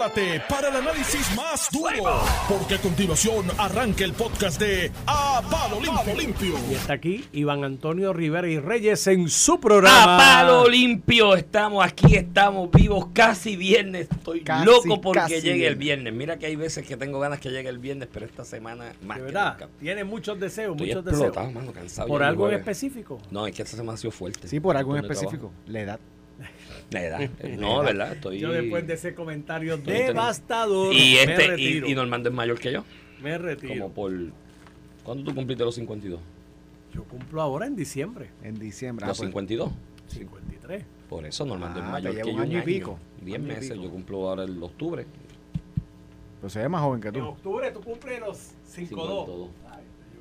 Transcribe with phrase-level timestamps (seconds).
[0.00, 5.78] prepárate para el análisis más duro, porque a continuación arranca el podcast de A Palo
[6.16, 6.54] Limpio.
[6.70, 10.14] Y está aquí Iván Antonio Rivera y Reyes en su programa.
[10.14, 14.08] A palo limpio estamos, aquí estamos vivos, casi viernes.
[14.10, 16.14] Estoy Casi, loco porque llegue el viernes.
[16.14, 19.18] Mira que hay veces que tengo ganas que llegue el viernes, pero esta semana más
[19.18, 19.68] De que verdad, nunca.
[19.80, 21.52] tiene muchos deseos, Estoy muchos deseos.
[21.52, 22.08] mano, cansado.
[22.08, 23.20] ¿Por algo en específico?
[23.30, 24.48] No, es que esta semana ha sido fuerte.
[24.48, 25.52] Sí, por algo en específico.
[25.66, 26.00] La edad.
[26.90, 27.20] La edad.
[27.40, 28.12] Eh, No, ¿verdad?
[28.12, 28.38] Estoy...
[28.38, 31.88] Yo después de ese comentario devastador, Y me este, y, retiro.
[31.88, 32.84] y Normando es mayor que yo.
[33.22, 33.74] me retiro.
[33.74, 34.12] Como por...
[35.04, 36.20] ¿Cuándo tú cumpliste los 52?
[36.92, 39.06] Yo cumplo ahora en diciembre, En diciembre.
[39.06, 39.70] Los Ah, pues, 52.
[40.08, 40.84] 53.
[41.08, 42.42] Por eso Normando Ah, es mayor que un yo.
[42.42, 42.98] año y pico.
[43.22, 43.70] 10 Año y meses.
[43.72, 43.84] pico.
[43.84, 45.06] Yo cumplo ahora el octubre.
[46.40, 47.24] Pero se ve más joven que En tú.
[47.26, 48.36] octubre tú cumples los
[48.74, 48.88] 5-2.
[48.88, 49.48] 52.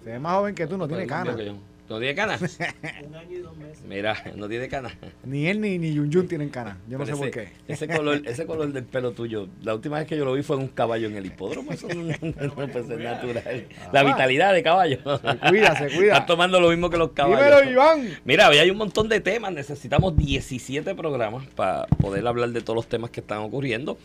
[0.03, 1.35] Se ve más joven que tú, no tiene ¿Cuánto canas.
[1.41, 1.55] que yo?
[1.89, 2.41] ¿No tiene canas?
[3.07, 3.83] Un año y dos meses.
[3.87, 4.93] Mira, no tiene canas.
[5.23, 6.77] Ni él ni, ni Yun Yun tienen canas.
[6.87, 7.49] Yo no sé por qué.
[7.67, 10.55] Ese color, ese color del pelo tuyo, la última vez que yo lo vi fue
[10.57, 11.71] en un caballo en el hipódromo.
[11.71, 13.65] Eso no, no puede ser natural.
[13.91, 14.97] La vitalidad de caballo.
[15.03, 16.13] Se cuida, se cuida.
[16.13, 17.39] Estás tomando lo mismo que los caballos.
[17.43, 18.09] Dímelo, Iván.
[18.23, 19.51] Mira, hoy hay un montón de temas.
[19.51, 23.97] Necesitamos 17 programas para poder hablar de todos los temas que están ocurriendo.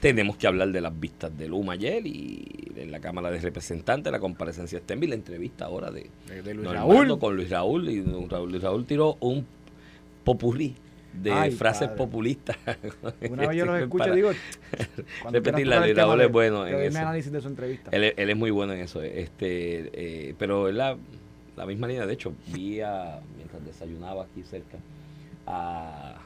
[0.00, 4.12] Tenemos que hablar de las vistas de Luma ayer y de la Cámara de Representantes,
[4.12, 7.18] la comparecencia de Stenby, la entrevista ahora de, De, de Luis Raúl.
[7.18, 7.88] con Luis Raúl.
[7.88, 9.46] Y don Raúl, Luis Raúl tiró un
[10.24, 10.74] popurrí
[11.12, 11.98] de Ay, frases padre.
[11.98, 12.56] populistas.
[13.30, 14.30] Una vez yo los escucho Para y digo.
[14.30, 14.36] el
[15.32, 15.42] Luis
[15.94, 16.98] tema, Raúl es bueno en eso.
[16.98, 17.90] análisis de su entrevista.
[17.92, 19.02] Él, es- él es muy bueno en eso.
[19.02, 19.90] Este,
[20.30, 20.96] eh, pero es la,
[21.56, 22.06] la misma línea.
[22.06, 24.78] De hecho, vi a, mientras desayunaba aquí cerca
[25.46, 26.16] a,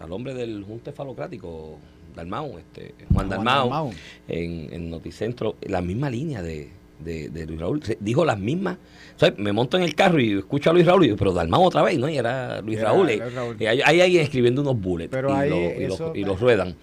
[0.00, 1.78] al hombre del Junte Falocrático,
[2.16, 3.92] Dalmau, este, Juan Dalmau, Dalmau.
[4.28, 6.70] en, en Noticentro, la misma línea de,
[7.02, 7.82] de, de Luis Raúl.
[8.00, 8.78] Dijo las mismas.
[9.16, 11.32] O sea, me monto en el carro y escucho a Luis Raúl y digo, pero
[11.32, 12.08] Dalmau otra vez, ¿no?
[12.08, 13.10] Y era Luis Era Raúl.
[13.10, 13.56] eh, Raúl.
[13.60, 16.40] y hay, hay alguien escribiendo unos bullets Pero y, lo- y los- eso- y los
[16.40, 16.74] ruedan.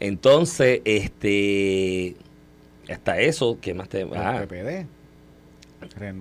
[0.00, 2.14] Entonces, este
[2.90, 4.86] hasta eso, ¿qué más te El ah, PPD.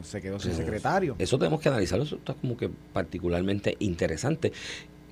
[0.03, 1.15] Se quedó sin secretario.
[1.19, 4.51] Eso tenemos que analizarlo, eso está como que particularmente interesante.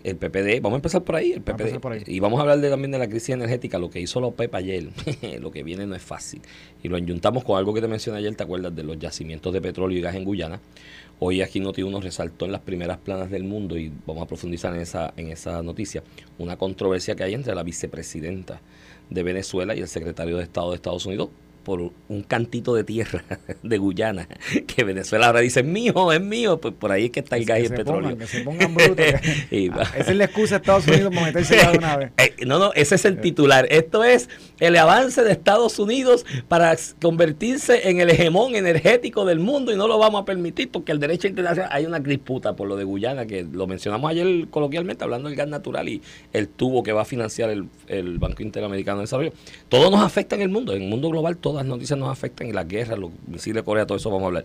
[0.04, 2.04] El PPD, vamos a empezar por ahí, el PPD, empezar por ahí.
[2.08, 4.56] y vamos a hablar de, también de la crisis energética, lo que hizo la OPEP
[4.56, 4.90] ayer,
[5.40, 6.42] lo que viene no es fácil.
[6.82, 8.76] Y lo enyuntamos con algo que te mencioné ayer, ¿te acuerdas?
[8.76, 10.60] De los yacimientos de petróleo y gas en Guyana.
[11.20, 14.74] Hoy aquí Noti uno resaltó en las primeras planas del mundo, y vamos a profundizar
[14.74, 16.04] en esa, en esa noticia,
[16.40, 18.60] una controversia que hay entre la vicepresidenta
[19.10, 21.30] de Venezuela y el secretario de Estado de Estados Unidos
[21.64, 23.24] por un cantito de tierra
[23.64, 24.28] de Guyana,
[24.68, 27.46] que Venezuela ahora dice, es mío, es mío, pues por ahí es que está el
[27.46, 28.10] gas y el petróleo.
[28.12, 28.96] pongan, que se pongan brutos.
[28.96, 29.22] que-
[29.58, 29.84] Y va.
[29.84, 32.12] Esa es la excusa de Estados Unidos para meterse de una vez.
[32.18, 33.68] Eh, no, no, ese es el titular.
[33.70, 34.30] Esto es
[34.60, 39.88] el avance de Estados Unidos para convertirse en el hegemón energético del mundo y no
[39.88, 43.26] lo vamos a permitir porque el derecho internacional hay una disputa por lo de Guyana
[43.26, 46.02] que lo mencionamos ayer coloquialmente hablando del gas natural y
[46.34, 49.34] el tubo que va a financiar el, el Banco Interamericano de Desarrollo.
[49.70, 52.48] Todo nos afecta en el mundo, en el mundo global todas las noticias nos afectan
[52.48, 54.44] y las guerras, los misiles de Corea, todo eso vamos a hablar.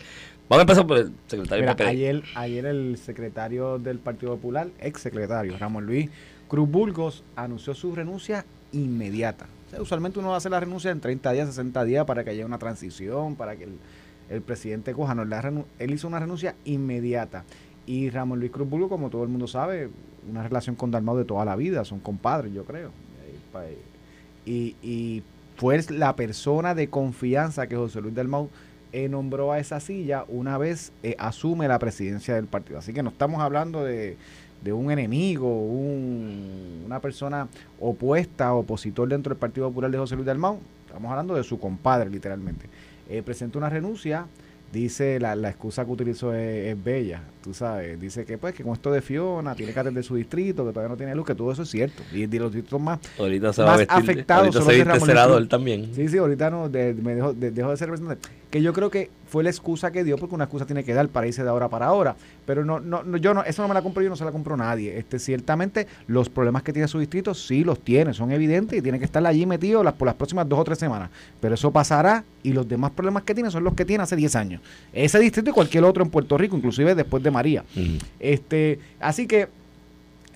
[0.49, 5.01] Vamos a empezar por el secretario Mira, ayer, ayer el secretario del Partido Popular, ex
[5.01, 6.11] secretario Ramón Luis
[6.49, 9.47] Cruz Burgos, anunció su renuncia inmediata.
[9.67, 12.45] O sea, usualmente uno hace la renuncia en 30 días, 60 días para que haya
[12.45, 13.79] una transición, para que el,
[14.31, 15.15] el presidente coja.
[15.15, 15.25] No,
[15.79, 17.45] él hizo una renuncia inmediata.
[17.87, 19.91] Y Ramón Luis Cruz Burgos, como todo el mundo sabe,
[20.29, 22.89] una relación con Dalmau de toda la vida, son compadres, yo creo.
[22.89, 23.79] Eh,
[24.45, 25.23] Y, y
[25.57, 28.49] fue la persona de confianza que José Luis Dalmau
[28.93, 32.79] eh, nombró a esa silla una vez eh, asume la presidencia del partido.
[32.79, 34.17] Así que no estamos hablando de,
[34.63, 37.49] de un enemigo, un- una persona
[37.81, 40.59] opuesta, opositor dentro del Partido Popular de José Luis Dalmau.
[40.87, 42.67] Estamos hablando de su compadre, literalmente.
[43.09, 44.27] Eh, presenta una renuncia,
[44.77, 47.99] dice, la, la excusa que utilizó es, es bella, tú sabes.
[48.01, 50.91] Dice que pues que con esto de Fiona, tiene que atender su distrito, que todavía
[50.91, 52.03] no tiene luz, que todo eso es cierto.
[52.13, 55.95] Y de los distritos más Ahorita se va a vestir, afectados ahorita se viste también.
[55.95, 58.29] Sí, sí, ahorita no, de- me dejó, de, dejó de ser representante.
[58.57, 61.09] Que yo creo que fue la excusa que dio, porque una excusa tiene que dar
[61.09, 62.17] para irse de ahora para ahora.
[62.47, 64.33] Pero no, no, no, yo no, eso no me la compro yo, no se la
[64.33, 64.99] compró nadie.
[64.99, 68.99] Este, ciertamente, los problemas que tiene su distrito sí los tiene, son evidentes y tiene
[68.99, 71.11] que estar allí metido las, por las próximas dos o tres semanas.
[71.41, 74.37] Pero eso pasará y los demás problemas que tiene son los que tiene hace 10
[74.37, 74.63] años.
[74.93, 77.65] Ese distrito y cualquier otro en Puerto Rico, inclusive después de María.
[78.19, 79.49] Este, así que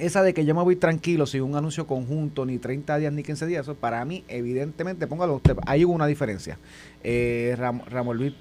[0.00, 3.23] esa de que yo me voy tranquilo sin un anuncio conjunto, ni 30 días ni
[3.23, 6.58] 15 días, eso para mí, evidentemente, póngalo usted, hay una diferencia.
[7.05, 8.32] Eh, Ram- Ramón Luis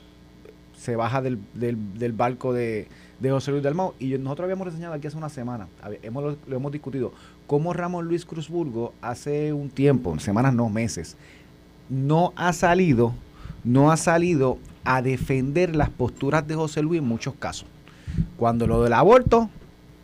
[0.78, 2.88] se baja del, del, del barco de,
[3.20, 5.68] de José Luis Dalmau y nosotros habíamos reseñado aquí hace una semana,
[6.04, 7.12] hemos, lo hemos discutido,
[7.48, 11.18] cómo Ramón Luis Cruzburgo hace un tiempo, semanas no meses,
[11.90, 13.14] no ha salido,
[13.64, 17.68] no ha salido a defender las posturas de José Luis en muchos casos.
[18.38, 19.50] Cuando lo del aborto,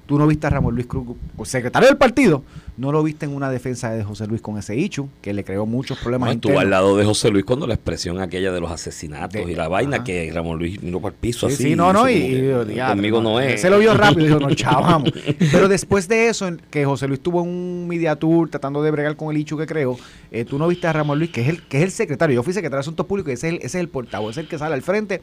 [0.05, 1.05] Tú no viste a Ramón Luis Cruz,
[1.45, 2.43] secretario del partido,
[2.77, 5.65] no lo viste en una defensa de José Luis con ese Ichu, que le creó
[5.65, 6.27] muchos problemas.
[6.27, 9.51] Bueno, estuvo al lado de José Luis cuando la expresión aquella de los asesinatos De-
[9.51, 10.03] y la vaina ajá.
[10.03, 11.63] que Ramón Luis miró para el piso Sí, así.
[11.63, 13.59] sí, no, no, y, que, conmigo no es.
[13.61, 15.11] Se lo vio rápido y dijo, nos chavamos.
[15.51, 19.31] Pero después de eso, que José Luis tuvo un media tour tratando de bregar con
[19.33, 19.97] el Ichu que creó,
[20.31, 22.35] eh, tú no viste a Ramón Luis, que es el, que es el secretario.
[22.35, 24.37] Yo fui secretario de Asuntos Públicos y ese es el, ese es el portavoz, es
[24.37, 25.21] el que sale al frente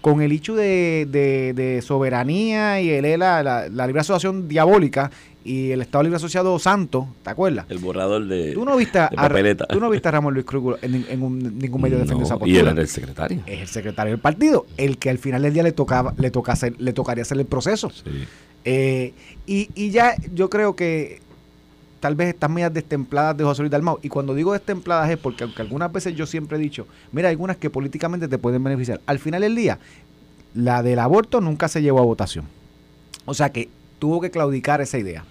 [0.00, 5.10] con el Ichu de, de, de soberanía y el ELA, la, la libre asociación diabólica
[5.44, 7.64] y el Estado Libre Asociado Santo, ¿te acuerdas?
[7.68, 9.66] El borrador de, Tú no viste de papeleta.
[9.66, 12.40] tú no viste a Ramón Luis Cruz en, en un- ningún medio defendiendo esa No,
[12.40, 13.42] postura y él era el secretario.
[13.46, 16.52] es el secretario del partido, el que al final del día le tocaba, le toca
[16.52, 17.90] hacer, le tocaría hacer el proceso.
[17.90, 18.02] Sí.
[18.64, 19.14] Eh,
[19.46, 21.20] y, y ya yo creo que
[22.00, 25.44] tal vez estas medidas destempladas de José Luis Dalmau, y cuando digo destempladas es porque
[25.44, 29.00] aunque algunas veces yo siempre he dicho, mira, algunas que políticamente te pueden beneficiar.
[29.06, 29.78] Al final del día,
[30.54, 32.46] la del aborto nunca se llevó a votación.
[33.24, 33.68] O sea que
[33.98, 35.24] tuvo que claudicar esa idea.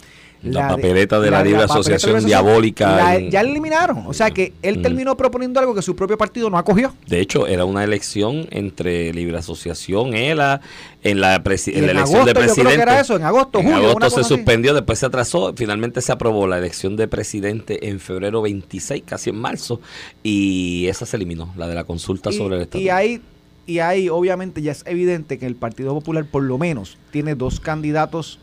[0.44, 4.04] La papeleta de la Libre de Asociación la Diabólica la- en- ya la eliminaron.
[4.08, 4.82] O sea que él Mm.
[4.84, 6.94] terminó proponiendo algo que su propio partido no acogió.
[7.08, 10.62] De hecho, era una elección entre Libre Asociación, ELA,
[11.04, 12.76] en la, presi- en la en elección agosto de yo creo presidente.
[12.76, 16.02] que era eso, en agosto, En julio, una agosto se suspendió, después se atrasó, finalmente
[16.02, 19.82] se aprobó la elección de presidente en febrero 26, casi en marzo,
[20.24, 22.84] y esa se eliminó, la de la consulta sobre el Estado.
[22.84, 23.22] y ahí
[23.66, 27.60] y ahí obviamente ya es evidente que el Partido Popular por lo menos tiene dos
[27.60, 28.40] candidatos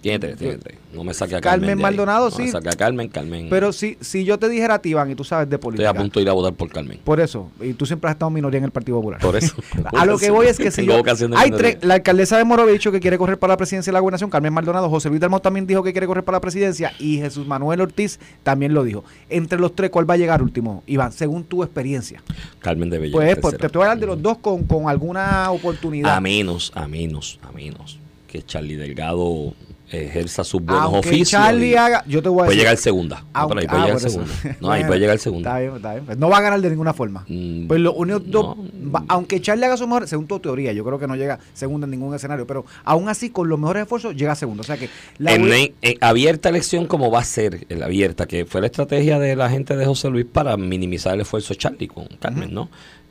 [0.00, 0.78] Tiene tres, tiene tres.
[0.92, 1.82] No me saque a Carmen Carmen.
[1.82, 2.50] Maldonado, no me sí.
[2.50, 3.48] saque a Carmen, Carmen.
[3.50, 5.90] pero si si yo te dijera a ti Iván y tú sabes de estoy política
[5.90, 6.98] a punto de ir a votar por Carmen.
[7.04, 9.54] por eso y tú siempre has estado en minoría en el Partido Popular Por eso.
[9.96, 11.02] a lo que voy es que si yo-
[11.36, 13.94] hay tres, la alcaldesa de Moro había dicho que quiere correr para la presidencia de
[13.94, 16.92] la gobernación, Carmen Maldonado, José Luis Dalmau también dijo que quiere correr para la presidencia
[16.98, 19.04] y Jesús Manuel Ortiz también lo dijo.
[19.28, 22.22] Entre los tres, ¿cuál va a llegar último, Iván, según tu experiencia?
[22.60, 23.12] Carmen de Bella.
[23.12, 26.14] Pues, pues te, te voy a hablar de los dos con, con alguna oportunidad.
[26.14, 29.54] A menos, a menos, a menos que Charlie Delgado
[29.90, 31.30] ejerza sus buenos Aunque oficios.
[31.30, 32.60] Charlie haga, yo te voy a puede decir.
[32.62, 33.20] llegar segunda.
[33.20, 34.32] No, Aunque- ahí puede ah, llegar segunda.
[34.60, 35.48] No, ahí puede llegar segunda.
[35.50, 36.04] Está bien, está bien.
[36.06, 37.24] Pues no va a ganar de ninguna forma.
[37.28, 38.56] Mm, Pues lo único, no.
[38.94, 41.84] va- aunque Charlie haga su mejor, según tu teoría, yo creo que no llega segunda
[41.86, 44.62] en ningún escenario, pero aún así, con los mejores esfuerzos, llega segunda.
[44.62, 44.88] O sea que
[45.18, 48.60] la en, voy- en- en abierta elección como va a ser el abierta, que fue
[48.60, 52.06] la estrategia de la gente de José Luis para minimizar el esfuerzo de Charlie con
[52.20, 52.68] Carmen, ¿no?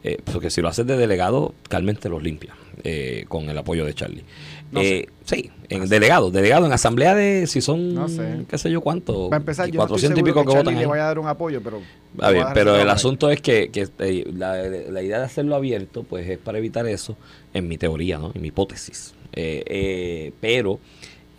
[0.08, 2.54] Eh, porque si lo haces de delegado, Carmen te los limpia
[2.84, 4.24] eh, con el apoyo de Charlie.
[4.72, 8.46] No Eh, Sí, en delegado, delegado en asamblea de si son, No sé.
[8.48, 10.86] qué sé yo cuánto, para empezar, yo no estoy 400 y pico que, votan le
[10.86, 11.82] vaya a dar un apoyo, pero...
[12.20, 15.56] A voy a pero el asunto es que, que, eh, la, la idea de hacerlo
[15.56, 17.18] abierto, pues es para evitar eso,
[17.56, 18.32] en mi teoría, ¿no?
[18.36, 19.16] En mi hipótesis.
[19.34, 20.80] Eh, pero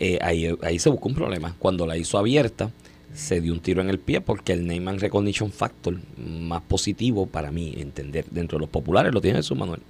[0.00, 1.54] eh, ahí, ahí se buscó un problema.
[1.58, 2.70] Cuando la hizo abierta,
[3.16, 7.50] se dio un tiro en el pie porque el and recognition factor más positivo para
[7.50, 9.80] mí entender dentro de los populares lo tiene Jesús Manuel.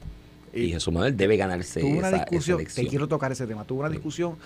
[0.55, 3.65] Y, Y Jesús Manuel debe ganarse Tuve una esa, discusión, te quiero tocar ese tema,
[3.65, 4.37] tuve una discusión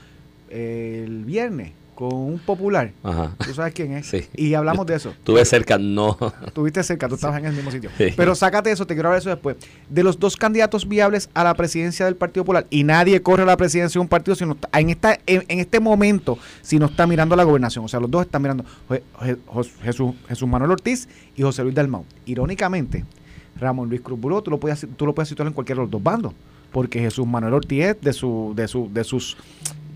[0.49, 3.35] el viernes con un popular, Ajá.
[3.47, 4.25] tú sabes quién es, Sí.
[4.35, 5.13] y hablamos de eso.
[5.23, 6.17] Tuve cerca, no.
[6.47, 7.91] Estuviste cerca, tú estabas en el mismo sitio.
[7.99, 8.07] Sí.
[8.17, 9.57] Pero sácate eso, te quiero hablar de eso después.
[9.91, 13.47] De los dos candidatos viables a la presidencia del Partido Popular, y nadie corre a
[13.47, 17.07] la presidencia de un partido sino en, esta, en, en este momento si no está
[17.07, 17.85] mirando la gobernación.
[17.85, 18.65] O sea, los dos están mirando
[19.85, 21.07] Jesús, Jesús Manuel Ortiz
[21.37, 22.07] y José Luis Dalmau.
[22.25, 23.05] Irónicamente,
[23.59, 25.91] Ramón Luis Cruz Buró, tú lo puedes, tú lo puedes situar en cualquiera de los
[25.91, 26.33] dos bandos.
[26.73, 29.37] Porque Jesús Manuel Ortiz de, su, de, su, de sus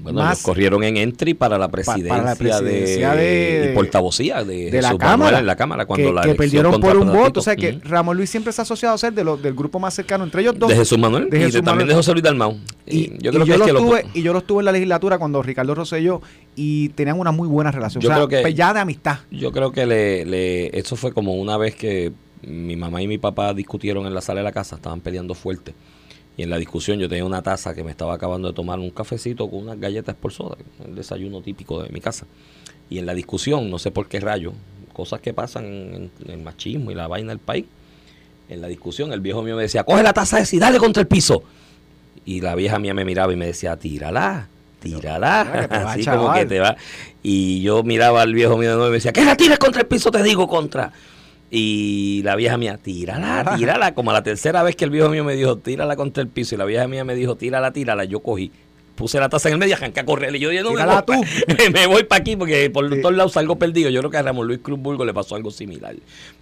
[0.05, 4.45] Bueno, más corrieron en entry para la presidencia, para la presidencia de, de- y portavocía
[4.45, 7.13] de, de la Jesús Cámara, en la Cámara cuando que, la que perdieron por un
[7.13, 7.41] voto.
[7.41, 7.81] O sea que.
[7.83, 10.55] Ramón Luis siempre se ha asociado a ser de del grupo más cercano entre ellos
[10.59, 10.69] dos.
[10.69, 11.89] de Jesús Manuel de y Jesús de- también Manuel.
[11.89, 12.57] de José Luis Dalmau.
[12.87, 14.65] Y, Y yo y creo que yo es lo que y yo lo estuve en
[14.67, 16.21] la legislatura cuando Ricardo Rosselló
[16.55, 18.03] y tenían una muy buena relación.
[18.03, 19.21] Yo o sea, creo que- pues ya de amistad.
[19.31, 22.13] Yo creo que le, le, eso fue como una vez que
[22.43, 25.75] mi mamá y mi papá discutieron en la sala de la casa, estaban peleando fuerte.
[26.37, 28.91] Y en la discusión yo tenía una taza que me estaba acabando de tomar un
[28.91, 32.27] cafecito con unas galletas por soda, el desayuno típico de mi casa.
[32.91, 34.53] Y en la discusión, no sé por qué rayo,
[34.93, 37.67] cosas que pasan en, en el machismo y la vaina del país,
[38.49, 41.01] en la discusión el viejo mío me decía, coge la taza esa y dale contra
[41.01, 41.43] el piso.
[42.25, 44.49] Y la vieja mía me miraba y me decía, tírala,
[44.81, 45.41] tírala.
[45.71, 46.77] Así como que te va.
[47.23, 49.83] Y yo miraba al viejo mío de nuevo y me decía, que la tires contra
[49.83, 50.93] el piso, te digo contra.
[51.51, 53.95] Y la vieja mía, tírala, tírala.
[53.95, 56.55] Como la tercera vez que el viejo mío me dijo, tírala contra el piso.
[56.55, 58.05] Y la vieja mía me dijo, tírala, tírala.
[58.05, 58.51] Yo cogí,
[58.97, 60.35] puse la taza en el medio arranqué a correr.
[60.35, 61.13] Y yo dije, no, me voy, tú.
[61.13, 63.01] pa- me voy para aquí porque por Sí.
[63.01, 63.89] todos lados salgo perdido.
[63.91, 65.95] Yo creo que a Ramón Luis Cruz Burgo le pasó algo similar.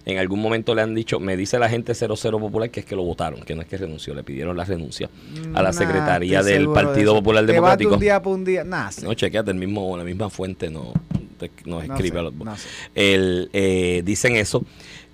[0.05, 2.95] En algún momento le han dicho, me dice la gente 00 Popular que es que
[2.95, 5.09] lo votaron, que no es que renunció, le pidieron la renuncia
[5.53, 7.13] a la Nah, Secretaría del de Partido.
[7.13, 7.93] Popular de Democrático.
[7.93, 8.63] un día para un día.
[8.63, 9.01] Nah, sí.
[9.03, 10.91] No, chequeate, el mismo, la misma fuente no,
[11.39, 12.67] te- No escribe sé, a los no sé.
[12.95, 14.63] el, eh, dicen eso.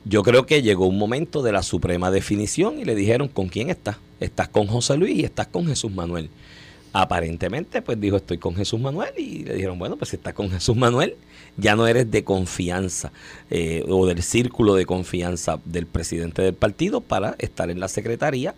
[0.09, 3.69] Yo creo que llegó un momento de la suprema definición y le dijeron con quién
[3.69, 3.97] estás.
[4.19, 6.31] Estás con José Luis y estás con Jesús Manuel.
[6.93, 10.49] Aparentemente, pues dijo, estoy con Jesús Manuel y le dijeron, bueno, pues si estás con
[10.49, 11.15] Jesús Manuel,
[11.57, 13.11] ya no eres de confianza
[13.51, 18.55] eh, o del círculo de confianza del presidente del partido para estar en la secretaría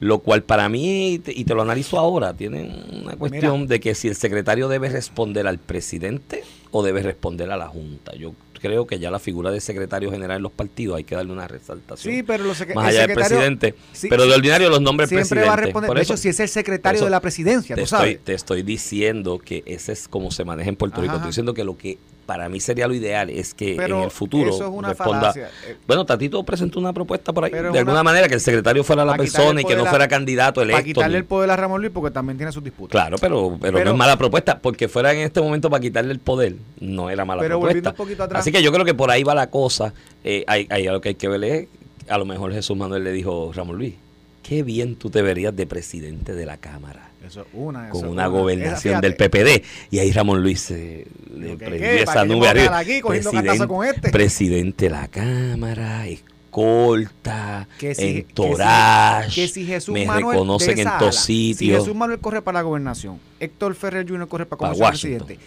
[0.00, 4.08] lo cual para mí, y te, lo analizo ahora, tiene una cuestión de que si
[4.08, 8.14] el secretario debe responder al presidente o debe responder a la Junta.
[8.14, 11.32] Yo creo que ya la figura de secretario general en los partidos hay que darle
[11.32, 12.14] una resaltación.
[12.14, 13.74] Sí, pero los más allá del presidente.
[14.08, 15.88] pero de ordinario los nombres siempre va a responder.
[15.88, 18.12] Por eso, si es el secretario de la presidencia, te tú sabes.
[18.12, 21.14] Estoy, te estoy diciendo que ese es como se maneja en Puerto Rico.
[21.14, 24.50] Estoy diciendo que lo que para mí sería lo ideal es que en el futuro
[24.50, 25.32] eso es una responda.
[25.36, 25.76] Eh.
[25.86, 27.52] bueno, Tatito presentó una propuesta por ahí.
[27.52, 30.76] de alguna manera que el secretario fuera la persona y que no fuera candidato electo.
[30.76, 32.90] Para quitarle el poder a Ramón Luis porque también tiene sus disputas.
[32.90, 34.58] Claro, pero, pero, no es mala propuesta.
[34.58, 37.90] Porque fuera en este momento para quitarle el poder, no era mala pero propuesta.
[37.90, 39.94] Un poquito atrás, Así que yo creo que por ahí va la cosa.
[40.24, 41.68] Eh, hay, hay algo que hay que ver es,
[42.08, 43.94] a lo mejor Jesús Manuel le dijo Ramón Luis,
[44.42, 47.10] qué bien tú te verías de presidente de la Cámara
[47.52, 49.62] una, con una, gobernación del PPD.
[49.90, 52.82] Y ahí Ramón Luis se le prendió esa nube arriba.
[53.06, 54.10] presidente, con este.
[54.10, 59.50] presidente de la Cámara, escolta, que si, entourage,
[59.88, 61.58] me reconocen en todos sitios.
[61.58, 64.28] Si Jesús Manuel corre para la gobernación, Héctor Ferrer Jr.
[64.28, 65.38] corre para como presidente,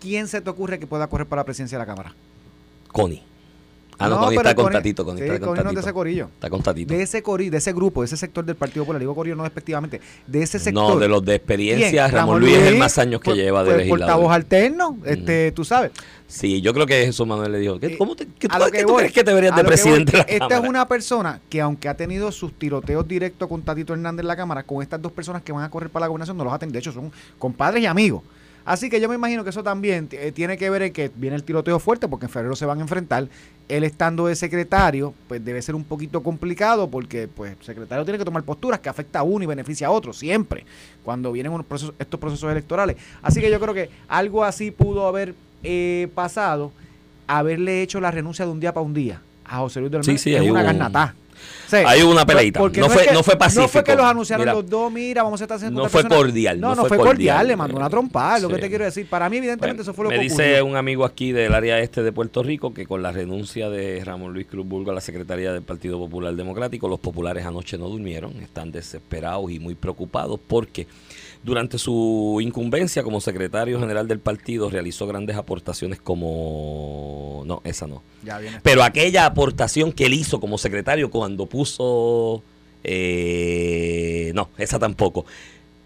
[0.00, 2.14] ¿quién se te ocurre que pueda correr para la presidencia de la Cámara?
[2.92, 3.27] Connie.
[3.98, 5.04] Ah, no, está con Tatito.
[5.04, 5.74] Connie está con Tatito.
[5.74, 6.30] de ese corillo.
[6.34, 6.94] Está con Tatito.
[6.94, 9.00] De ese corillo, de ese grupo, de ese sector del Partido Popular.
[9.00, 10.00] Digo corillo no despectivamente.
[10.26, 10.94] De ese sector.
[10.94, 12.06] No, de los de experiencia.
[12.08, 13.98] Ramón, Luis, es el más años que lleva de legislador.
[13.98, 15.90] portavoz alterno, este, tú sabes.
[16.28, 19.56] Sí, yo creo que Jesús Manuel le dijo, ¿cómo te, qué, tú crees que deberías
[19.56, 23.94] de presidente Esta es una persona que aunque ha tenido sus tiroteos directos con Tatito
[23.94, 26.36] Hernández en la Cámara, con estas dos personas que van a correr para la gobernación,
[26.36, 26.74] no los atende.
[26.74, 28.22] De hecho, son compadres y amigos.
[28.68, 31.34] Así que yo me imagino que eso también eh, tiene que ver en que viene
[31.36, 33.26] el tiroteo fuerte porque en febrero se van a enfrentar.
[33.66, 38.18] Él estando de secretario, pues debe ser un poquito complicado porque pues el secretario tiene
[38.18, 40.66] que tomar posturas que afecta a uno y beneficia a otro, siempre,
[41.02, 42.98] cuando vienen unos procesos, estos procesos electorales.
[43.22, 46.70] Así que yo creo que algo así pudo haber eh, pasado,
[47.26, 50.18] haberle hecho la renuncia de un día para un día a José Luis del sí,
[50.18, 51.14] sí, es una garnatá.
[51.72, 52.60] Hay una peleita.
[52.60, 53.62] No, fue, no fue pacífico.
[53.62, 56.60] No fue que los anunciaron los dos, mira, vamos a estar haciendo No fue cordial.
[56.60, 59.08] No, no, fue cordial, le mandó una trompada, lo que te quiero decir.
[59.08, 62.02] Para mí, evidentemente, eso fue lo que Me dice un amigo aquí del área este
[62.02, 65.52] de Puerto Rico que con la renuncia de Ramón Luis Cruz Burgo a la Secretaría
[65.52, 70.86] del Partido Popular Democrático, los populares anoche no durmieron, están desesperados y muy preocupados porque
[71.42, 77.42] durante su incumbencia como secretario general del partido realizó grandes aportaciones como...
[77.46, 78.02] No, esa no.
[78.62, 82.42] Pero aquella aportación que él hizo como secretario cuando puso...
[82.84, 85.26] Eh, no, esa tampoco.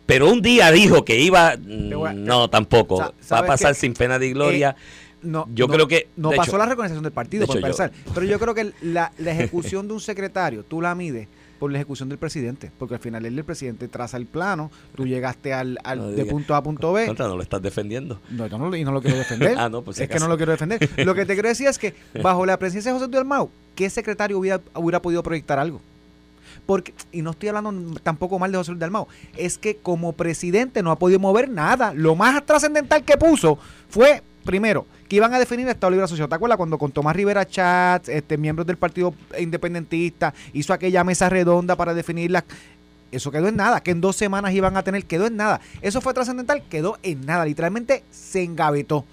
[0.07, 1.57] Pero un día dijo que iba...
[1.57, 2.99] no, tampoco.
[3.33, 4.77] Va a pasar sin pena de gloria.
[4.79, 8.41] Eh, no, yo creo que no pasó la reconocimiento del partido por pensar, pero yo
[8.41, 11.29] creo que la, la ejecución de un secretario tú la mides
[11.63, 15.07] por la ejecución del presidente, porque al final él, el presidente traza el plano, tú
[15.07, 15.79] llegaste al,
[16.17, 17.15] de punto A a punto B.
[17.17, 18.19] no lo estás defendiendo.
[18.31, 19.55] No, no, y no lo quiero defender.
[19.59, 20.91] ah, no, pues es que no lo quiero defender.
[21.07, 24.41] Lo que te quiero decir es que bajo la presidencia de José Luis ¿qué secretario
[24.41, 25.81] hubiera, hubiera podido proyectar algo?
[26.67, 30.83] Porque, y no estoy hablando tampoco mal de José Luis Dalmau, es que como presidente
[30.83, 31.95] no ha podido mover nada.
[31.95, 33.57] Lo más trascendental que puso
[33.89, 36.29] fue, primero, que iban a definir el Estado Libre Asociado.
[36.29, 41.29] ¿Te acuerdas cuando con Tomás Rivera Chats, este, miembros del Partido Independentista, hizo aquella mesa
[41.29, 42.45] redonda para definirla?
[43.11, 45.61] Eso quedó en nada, que en dos semanas iban a tener, quedó en nada.
[45.83, 47.45] Eso fue trascendental, quedó en nada.
[47.45, 49.05] Literalmente se engavetó.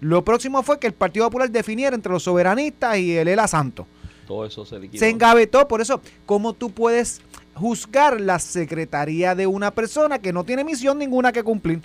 [0.00, 3.86] Lo próximo fue que el Partido Popular definiera entre los soberanistas y el ELA Santo.
[4.28, 5.00] Todo eso se liquidó.
[5.00, 7.20] Se engavetó, por eso, ¿cómo tú puedes
[7.54, 11.82] juzgar la secretaría de una persona que no tiene misión ninguna que cumplir?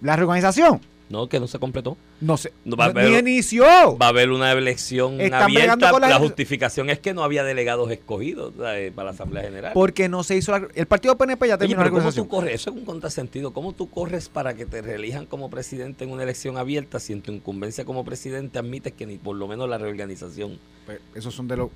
[0.00, 0.80] La reorganización
[1.12, 1.96] no, que no se completó.
[2.22, 2.52] No sé.
[2.66, 3.64] va a haber, ni inició.
[3.98, 5.98] Va a haber una elección abierta.
[5.98, 9.72] La, justificación es que no había delegados escogidos para la Asamblea General.
[9.74, 12.54] Porque no se hizo el partido PNP ya terminó la ¿cómo tú corres?
[12.54, 13.52] Eso es un contrasentido.
[13.52, 17.22] ¿Cómo tú corres para que te reelijan como presidente en una elección abierta si en
[17.22, 21.46] tu incumbencia como presidente admites que ni por lo menos la reorganización pues, esos son
[21.46, 21.70] de los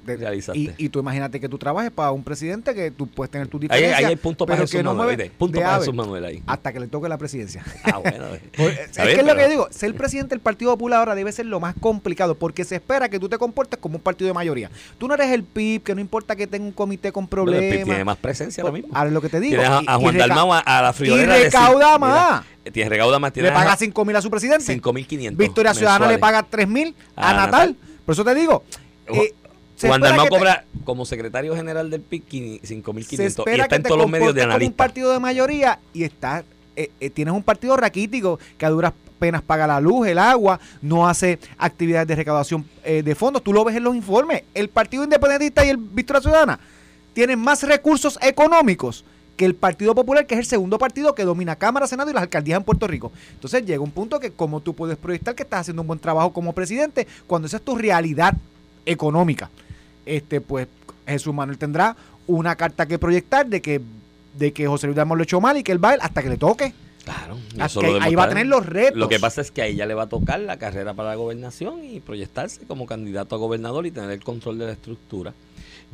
[0.54, 3.58] y, y, tú imagínate que tú trabajes para un presidente que tú puedes tener tu
[3.58, 3.98] diferencia.
[3.98, 5.30] Ahí, hay punto para Jesús Manuel.
[5.38, 6.42] Punto para Jesús Manuel ahí.
[6.44, 7.64] Hasta que le toque la presidencia.
[7.84, 8.26] Ah, bueno.
[8.56, 9.68] Pues, es que es lo que yo digo.
[9.70, 13.18] Ser presidente del Partido Popular ahora debe ser lo más complicado porque se espera que
[13.18, 14.70] tú te comportes como un partido de mayoría.
[14.98, 17.64] Tú no eres el PIB, que no importa que tenga un comité con problemas.
[17.64, 18.90] el PIB tiene más presencia ahora mismo.
[18.94, 19.60] Ahora lo que te digo.
[19.60, 21.38] Tienes a, Juan Dalmau a, la friolera.
[21.38, 22.44] Y recauda más.
[22.72, 23.34] tiene recauda más.
[23.34, 24.64] le paga 5 mil a su presidente.
[24.64, 25.38] 5 mil 500.
[25.38, 27.76] Victoria Ciudadana le paga 3 mil a, Natal.
[28.04, 28.62] Por eso te digo.
[29.06, 29.34] Eh,
[29.80, 32.28] Juan Dalmau cobra como secretario general del PIC
[32.62, 34.66] 5.500 y está en todos los medios de analista.
[34.66, 36.44] un partido de mayoría y está,
[36.76, 40.60] eh, eh, tienes un partido raquítico que a duras penas paga la luz, el agua,
[40.82, 43.42] no hace actividades de recaudación eh, de fondos.
[43.42, 44.42] Tú lo ves en los informes.
[44.54, 46.60] El Partido Independentista y el Victoria Ciudadana
[47.12, 49.04] tienen más recursos económicos
[49.36, 52.22] que el Partido Popular, que es el segundo partido que domina Cámara, Senado y las
[52.22, 53.12] alcaldías en Puerto Rico.
[53.34, 56.32] Entonces llega un punto que como tú puedes proyectar que estás haciendo un buen trabajo
[56.32, 58.34] como presidente cuando esa es tu realidad
[58.86, 59.50] económica.
[60.04, 60.68] Este, pues
[61.06, 61.96] Jesús Manuel tendrá
[62.26, 63.80] una carta que proyectar de que,
[64.38, 66.36] de que José Luis Dalmau lo echó mal y que él va hasta que le
[66.36, 66.72] toque.
[67.06, 67.38] Claro,
[67.80, 68.98] lo ahí va a tener los retos.
[68.98, 71.14] Lo que pasa es que a ella le va a tocar la carrera para la
[71.14, 75.32] gobernación y proyectarse como candidato a gobernador y tener el control de la estructura.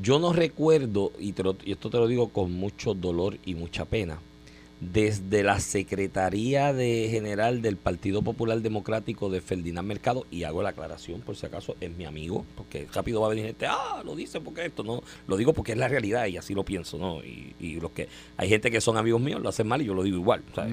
[0.00, 3.54] Yo no recuerdo, y, te lo- y esto te lo digo con mucho dolor y
[3.54, 4.18] mucha pena,
[4.92, 10.70] desde la Secretaría de General del Partido Popular Democrático de Ferdinand Mercado, y hago la
[10.70, 14.16] aclaración por si acaso, es mi amigo, porque rápido va a venir gente, ah, lo
[14.16, 17.22] dice porque esto, no, lo digo porque es la realidad y así lo pienso, ¿no?
[17.22, 19.94] Y, y los que, hay gente que son amigos míos, lo hacen mal y yo
[19.94, 20.72] lo digo igual, ¿sabes?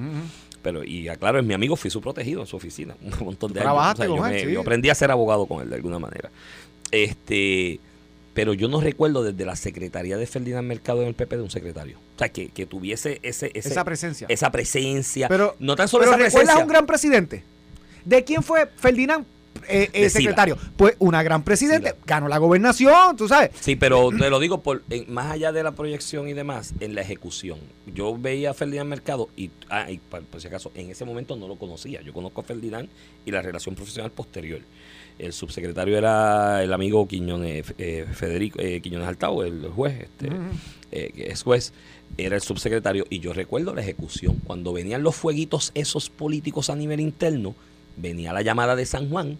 [0.62, 3.60] Pero, y aclaro, es mi amigo, fui su protegido en su oficina un montón de
[3.60, 3.72] años.
[4.06, 4.52] Yo, él, me- sí.
[4.52, 6.30] yo aprendí a ser abogado con él de alguna manera.
[6.90, 7.78] Este,
[8.34, 11.50] pero yo no recuerdo desde la secretaría de Ferdinand Mercado en el PP de un
[11.50, 11.98] secretario.
[12.16, 14.26] O sea, que, que tuviese ese, ese- esa presencia.
[14.30, 15.28] esa presencia.
[15.28, 16.60] Pero, no tan solo pero esa ¿recuerdas presencia.
[16.62, 17.42] a un gran presidente?
[18.04, 19.26] ¿De quién fue Ferdinand
[19.68, 20.10] eh, eh, Sila.
[20.22, 20.58] secretario?
[20.76, 21.90] Pues una gran presidente.
[21.90, 22.00] Sila.
[22.06, 23.50] Ganó la gobernación, tú sabes.
[23.60, 26.94] Sí, pero te lo digo por en- más allá de la proyección y demás, en
[26.94, 27.58] la ejecución.
[27.92, 31.36] Yo veía a Ferdinand Mercado y, ah, y por, por si acaso, en ese momento
[31.36, 32.00] no lo conocía.
[32.00, 32.88] Yo conozco a Ferdinand
[33.26, 34.60] y la relación profesional posterior.
[35.20, 40.30] El subsecretario era el amigo Quiñones, eh, Federico eh, Quiñones Altao, el juez, este,
[40.92, 41.74] eh, que es juez,
[42.16, 43.04] era el subsecretario.
[43.10, 44.36] Y yo recuerdo la ejecución.
[44.44, 47.54] Cuando venían los fueguitos esos políticos a nivel interno,
[47.98, 49.36] venía la llamada de San Juan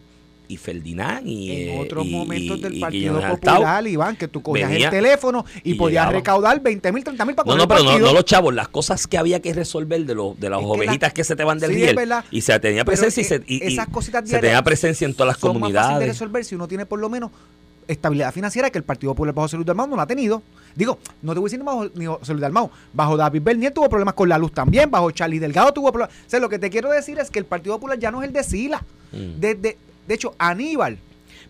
[0.51, 3.55] y Ferdinand y en eh, otros y- momentos y- del y Partido Altao.
[3.57, 6.13] Popular, Iván, que tú cogías venía el teléfono y, y podías llegaba.
[6.13, 9.07] recaudar 20 mil, 30 mil para No, no, pero no, no los chavos, las cosas
[9.07, 11.45] que había que resolver de, los de las Es que ovejitas la- que se te
[11.45, 11.97] van del sí, es riel.
[11.97, 12.25] verdad.
[12.31, 15.15] Y se tenía Pero, presencia y, se, y- y esas cositas se tenía presencia en
[15.15, 16.09] todas las son más fáciles de comunidades.
[16.09, 17.31] resolver si uno tiene por lo menos
[17.89, 20.43] estabilidad financiera que el Partido Popular bajo Salud Dalmau no la ha tenido.
[20.77, 23.89] Digo, no te voy a decir bajo ni bajo Salud Dalmau, bajo David Bernier tuvo
[23.89, 26.15] problemas con la luz también, bajo Charlie Delgado tuvo problemas.
[26.27, 28.29] O sea, lo que te quiero decir es que el Partido Popular ya no es
[28.29, 28.85] el de Sila.
[29.11, 29.41] Mm.
[29.41, 29.77] Desde,
[30.11, 30.99] de hecho, Aníbal.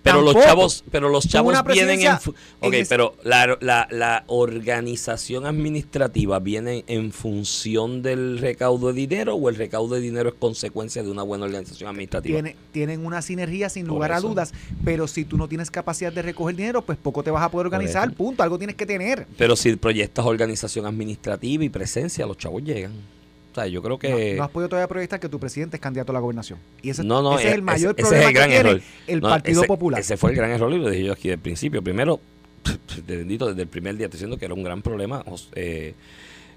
[0.02, 2.12] Pero los chavos, pero los chavos vienen en...
[2.60, 9.48] Ok, pero la, la, la organización administrativa viene en función del recaudo de dinero o
[9.48, 12.34] el recaudo de dinero es consecuencia de una buena organización administrativa.
[12.34, 14.52] Tiene, tienen una sinergia sin lugar a dudas,
[14.84, 17.66] pero si tú no tienes capacidad de recoger dinero, pues poco te vas a poder
[17.66, 19.26] organizar, punto, algo tienes que tener.
[19.38, 22.92] Pero si proyectas organización administrativa y presencia, los chavos llegan.
[23.50, 24.32] O sea, yo creo que...
[24.32, 26.58] no, no has podido todavía proyectar que tu presidente es candidato a la gobernación.
[26.82, 28.54] Y ese, No, no, ese es el mayor ese- ese es problema el gran que
[28.54, 28.82] tiene error.
[29.08, 30.00] el Partido ese- Popular.
[30.00, 31.82] Ese fue el gran error y lo dije yo aquí del principio.
[31.82, 32.20] Primero,
[33.06, 35.24] te bendito, desde el primer día estoy diciendo que era un gran problema
[35.56, 35.94] eh,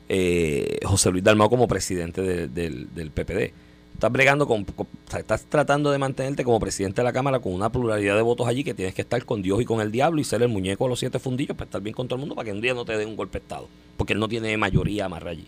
[0.09, 3.53] eh, José Luis Dalmau como presidente de- del, del PPD.
[3.93, 7.71] Estás bregando con, con- estás tratando de mantenerte como presidente de la Cámara con una
[7.71, 10.23] pluralidad de votos allí que tienes que estar con Dios y con el diablo y
[10.23, 12.45] ser el muñeco de los siete fundillos para estar bien con todo el mundo para
[12.45, 13.67] que un día no te den un golpe de estado.
[13.95, 15.45] Porque él no tiene mayoría amarra allí.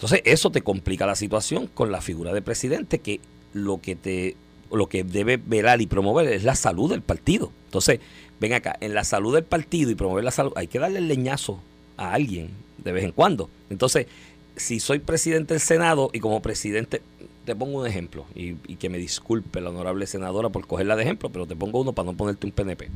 [0.00, 3.20] Entonces, eso te complica la situación con la figura de presidente que
[3.52, 4.34] lo que te
[4.72, 7.52] lo que debe velar y promover es la salud del partido.
[7.66, 8.00] Entonces,
[8.40, 11.08] ven acá, en la salud del partido y promover la salud, hay que darle el
[11.08, 11.60] leñazo
[11.98, 13.50] a alguien de vez en cuando.
[13.68, 14.06] Entonces,
[14.56, 17.02] si soy presidente del Senado y como presidente,
[17.44, 21.28] te pongo un ejemplo, y, que me disculpe la honorable senadora por cogerla de ejemplo,
[21.28, 22.88] pero te pongo uno para no ponerte un PNP.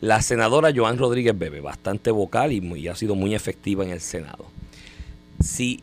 [0.00, 4.00] La senadora Joan Rodríguez Bebe, bastante vocal y, y ha sido muy efectiva en el
[4.00, 4.44] Senado.
[5.42, 5.80] Si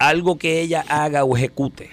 [0.00, 1.90] algo que ella haga o ejecute,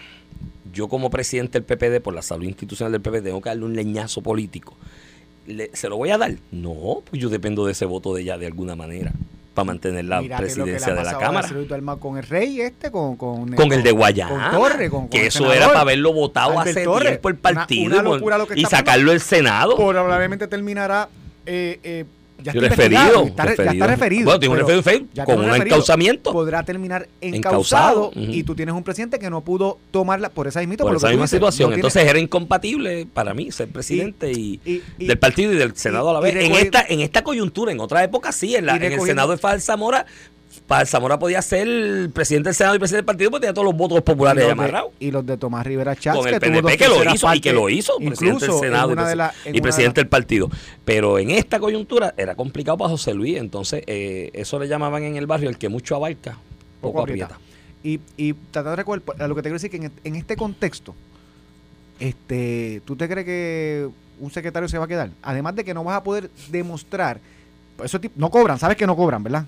[0.73, 3.75] yo como presidente del PPD, por la salud institucional del PPD, tengo que darle un
[3.75, 4.75] leñazo político.
[5.45, 6.33] Le- ¿Se lo voy a dar?
[6.51, 9.11] No, pues yo dependo de ese voto de ella de alguna manera
[9.53, 11.49] para mantener la Mírate presidencia de la Cámara.
[11.99, 14.51] Con el rey este, con, con, Con el de Guayana.
[14.51, 15.57] Con Torre, con, que eso senador.
[15.57, 17.09] era para haberlo votado hace Torres.
[17.09, 19.75] tiempo el partido una y locura lo que y sacarlo del Senado.
[19.75, 21.09] Probablemente terminará
[21.47, 22.05] eh, eh,
[22.43, 24.25] ya está referido, está ya está referido.
[24.25, 25.65] Bueno, tiene un referido Facebook con un referido.
[25.75, 26.31] encauzamiento.
[26.31, 30.77] Podrá terminar Encausado, y tú tienes un presidente que no pudo tomarla por esa misma
[30.77, 31.69] por lo esa misma dices, situación.
[31.69, 35.55] no tiene- Entonces era incompatible para mí ser presidente y, y- y- del partido y
[35.57, 36.35] del Senado a la vez.
[36.35, 39.37] En esta, en esta coyuntura, en otra época sí, en, la- en el Senado de
[39.37, 39.61] Fal
[40.65, 43.65] Fal Zamora podía ser el presidente del Senado y presidente del partido porque tenía todos
[43.65, 44.91] los votos populares y ahí los, de, amarrados.
[44.99, 47.69] y los de Tomás Rivera Chávez Con el PNP que lo hizo y que lo
[47.69, 50.49] hizo, presidente del Senado y, la- presidente la- del partido.
[50.85, 55.15] Pero en esta coyuntura era complicado para José Luis, entonces eh, eso le llamaban en
[55.17, 56.37] el barrio el que mucho abarca,
[56.81, 57.37] poco aprieta.
[57.83, 60.93] Y, y tratando de recordar, lo que te quiero decir que en, en este contexto,
[61.99, 63.87] este, ¿tú te crees que
[64.19, 65.09] un secretario se va a quedar?
[65.21, 67.19] Además de que no vas a poder demostrar,
[67.83, 69.45] eso no cobran, sabes que no cobran, ¿verdad?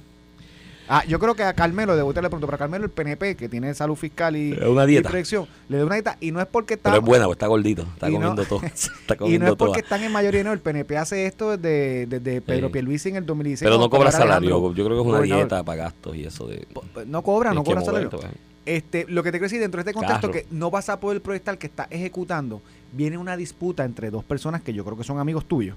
[0.91, 3.47] Ah, yo creo que a Carmelo, de le pronto, pero a Carmelo el PNP, que
[3.47, 5.11] tiene salud fiscal y, una dieta.
[5.11, 5.23] y
[5.71, 6.17] le da una dieta.
[6.19, 6.89] Y no es porque está.
[6.89, 7.83] Pero es buena, pues está gordito.
[7.83, 8.61] Está Y no- comiendo todo.
[8.65, 10.51] Está y comiendo no es porque están en mayoría, no.
[10.51, 12.73] El PNP hace esto desde, desde Pedro Sí.
[12.73, 13.69] Pierluisi en el 2016.
[13.69, 14.33] Pero no cobra salario.
[14.55, 15.43] Alejandro Yo creo que es una gobernador.
[15.47, 16.67] dieta para gastos y eso de.
[17.05, 18.09] No cobra, no Tienes que cobra salario.
[18.09, 18.25] pues.
[18.65, 20.33] Este, lo que te quiero decir dentro de este contexto Carro.
[20.33, 22.61] que no vas a poder proyectar que está ejecutando,
[22.93, 25.75] viene una disputa entre dos personas que yo creo que son amigos tuyos.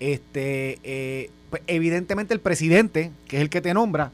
[0.00, 4.12] Este, eh, pues, evidentemente el presidente, que es el que te nombra,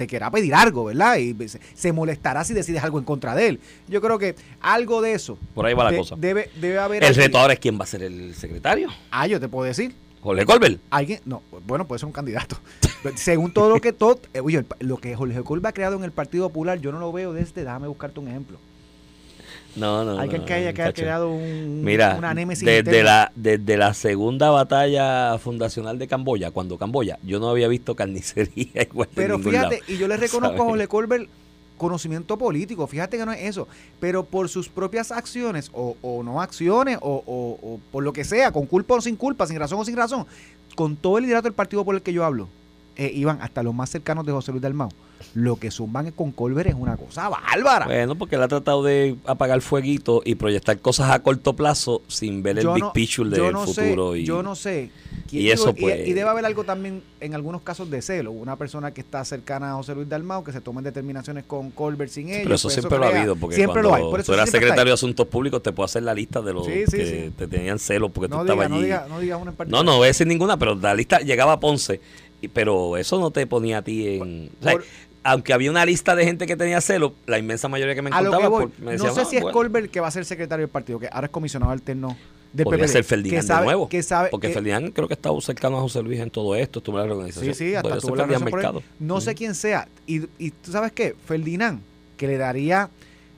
[0.00, 1.18] te querrá pedir algo, ¿verdad?
[1.18, 1.36] Y
[1.74, 3.60] se, molestará si decides algo en contra de él.
[3.86, 6.16] Yo creo que algo de eso Por ahí va la cosa.
[6.16, 7.04] debe, debe haber.
[7.04, 8.88] El reto ahora es quién va a ser el secretario.
[9.10, 9.94] Ah, yo te puedo decir.
[10.22, 10.80] Jorge Colbert.
[10.88, 12.56] Alguien, no, bueno, puede ser un candidato.
[13.14, 16.12] Según todo lo que todo, eh, oye, lo que Jorge Colba ha creado en el
[16.12, 18.58] Partido Popular, yo no lo veo desde, déjame buscarte un ejemplo.
[19.76, 20.18] No, no.
[20.18, 23.02] Alguien no, que haya, que haya creado un, Mira, una desde interna.
[23.02, 28.82] la, desde la segunda batalla fundacional de Camboya, cuando Camboya, yo no había visto carnicería
[28.90, 30.66] igual Pero fíjate, lado, y yo le reconozco a.
[30.66, 31.28] Jorge Colbert
[31.78, 33.66] conocimiento político, fíjate que no es eso,
[34.00, 38.22] pero por sus propias acciones, o, o no acciones, o, o- o por lo que
[38.24, 40.26] sea, con culpa o sin culpa, sin razón o sin razón,
[40.74, 42.48] con todo el liderato del partido por el que yo hablo,
[43.00, 44.90] eh, iban hasta los más cercanos de José Luis Dalmau.
[45.34, 47.84] Lo que zumban con Colbert es una cosa bárbara.
[47.86, 52.42] Bueno, porque él ha tratado de apagar fueguito y proyectar cosas a corto plazo sin
[52.42, 54.12] ver el yo big no, picture del no futuro.
[54.14, 54.90] sé, y, yo no sé.
[55.28, 58.32] quién- y eso, y- pues- y, debe haber algo también en algunos casos de celo.
[58.32, 62.10] Una persona que está cercana a José Luis Dalmau, que se tomen determinaciones con Colbert
[62.10, 62.40] sin ellos.
[62.44, 64.10] Pero eso pues siempre lo ha habido, porque siempre cuando lo hay.
[64.10, 64.92] Por eso tú eras secretario de.
[64.94, 67.32] Asuntos Públicos, te puedo hacer la lista de los Sí, sí, que sí.
[67.36, 68.84] te tenían celos porque tú No estabas diga, no allí.
[68.84, 69.84] diga, no diga una en No, particular.
[69.84, 73.30] no voy a decir ninguna, pero la lista llegaba a Ponce, y- pero eso no
[73.30, 74.50] te ponía a ti en...
[74.60, 74.84] o sea, Por-
[75.22, 78.38] aunque había una lista de gente que tenía celo, la inmensa mayoría que me encontraba
[78.40, 79.52] que voy, por- me no decían, sé "Ah, si es bueno".
[79.58, 82.16] Colbert que va a ser secretario del partido, que ahora es comisionado alterno
[82.52, 83.88] del Podría PPD, ser Ferdinand sabe- de nuevo.
[83.88, 86.78] Que sabe, porque que- Ferdinand creo que está cercano a José Luis en todo esto,
[86.80, 87.54] estuvo en la organización.
[87.54, 88.26] Sí, sí, hasta tuvo la.
[88.26, 88.82] Mercado.
[88.98, 89.86] No sé quién sea.
[90.06, 91.80] Y, y tú sabes qué, Ferdinand,
[92.16, 92.88] que le daría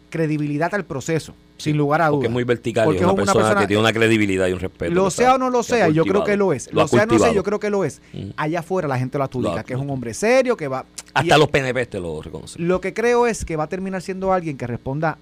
[0.08, 2.14] credibilidad al proceso, sin lugar a dudas.
[2.16, 3.92] Porque es muy vertical y Porque es una, es una persona, persona- que tiene una
[3.92, 4.92] credibilidad y un respeto.
[4.94, 6.72] Lo sea o no lo sea, yo creo que lo es.
[6.72, 7.34] Lo Lo sea o no cultivado.
[7.34, 8.00] yo creo que lo es.
[8.36, 10.84] Allá afuera la gente lo adjudica, Lo- que es un hombre serio, que va...
[11.14, 12.66] Hasta y- los PNP te lo reconocen.
[12.66, 15.18] Lo que creo es que va a terminar siendo alguien que responda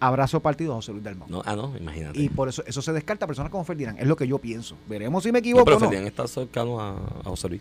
[0.00, 1.28] abrazo partido a José Luis Dalmau.
[1.28, 2.20] No, ah, no, imagínate.
[2.20, 3.98] Y por eso eso se descarta a personas como Ferdinand.
[3.98, 4.76] Es lo que yo pienso.
[4.88, 5.86] Veremos si me no, equivoco pero no.
[5.86, 6.90] Ferdinand está cercano a,
[7.24, 7.60] a José Luis.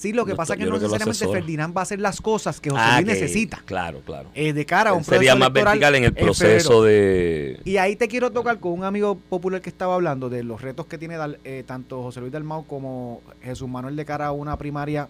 [0.00, 1.38] Sí, lo que no pasa es que no que necesariamente asesora.
[1.40, 3.62] Ferdinand va a hacer las cosas que José Ah, Luis que- necesita.
[3.66, 4.30] Claro, claro.
[4.34, 7.60] eh, de cara a un Él sería proceso más vertical en el proceso de...
[7.66, 10.86] Y ahí te quiero tocar con un amigo popular que estaba hablando de los retos
[10.86, 15.06] que tiene eh, tanto José Luis Dalmau como Jesús Manuel de cara a una primaria,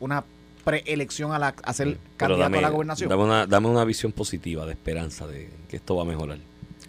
[0.00, 0.24] una
[0.64, 3.10] preelección a, la, a ser Pero candidato dame, a la gobernación.
[3.10, 6.38] dame una, dame una visión positiva de esperanza de que esto va a mejorar.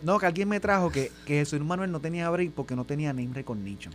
[0.01, 3.11] No, que alguien me trajo que, que Jesús Manuel no tenía break porque no tenía
[3.11, 3.93] name recognition.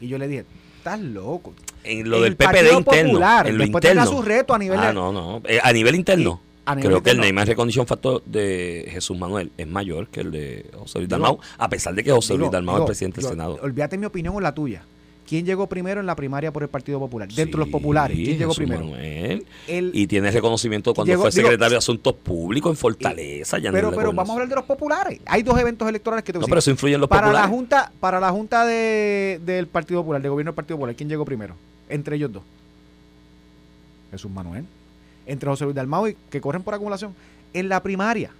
[0.00, 0.44] Y yo le dije,
[0.82, 1.54] estás loco.
[1.84, 3.12] En lo del el PPD interno.
[3.12, 4.06] Popular, en lo después interno.
[4.06, 5.42] su reto a nivel ah, de- no, no.
[5.46, 6.40] Eh, a nivel interno.
[6.64, 10.30] a nivel Creo que el and recognition factor de Jesús Manuel es mayor que el
[10.30, 13.58] de José Luis Dalmau, a pesar de que José Luis Dalmau es presidente del Senado.
[13.62, 14.82] Olvídate mi opinión o la tuya.
[15.32, 17.26] ¿Quién llegó primero en la primaria por el Partido Popular?
[17.26, 18.94] Dentro de los populares, ¿quién llegó Jesús primero?
[19.66, 23.56] El- Y tiene reconocimiento cuando Llegó- fue digo- secretario de Asuntos Públicos en Fortaleza.
[23.58, 25.20] ya no pero le pero vamos a hablar de los populares.
[25.24, 27.28] Hay dos eventos electorales que te voy a No, pero eso influye en los para
[27.28, 27.50] la populares.
[27.50, 31.24] junta para la junta de, del Partido Popular, del gobierno del Partido Popular, ¿quién llegó
[31.24, 31.54] primero?
[31.88, 32.42] Entre ellos dos.
[34.10, 34.66] Jesús Manuel.
[35.24, 37.14] Entre José Luis Dalmau y que corren por acumulación.
[37.54, 38.32] En la primaria,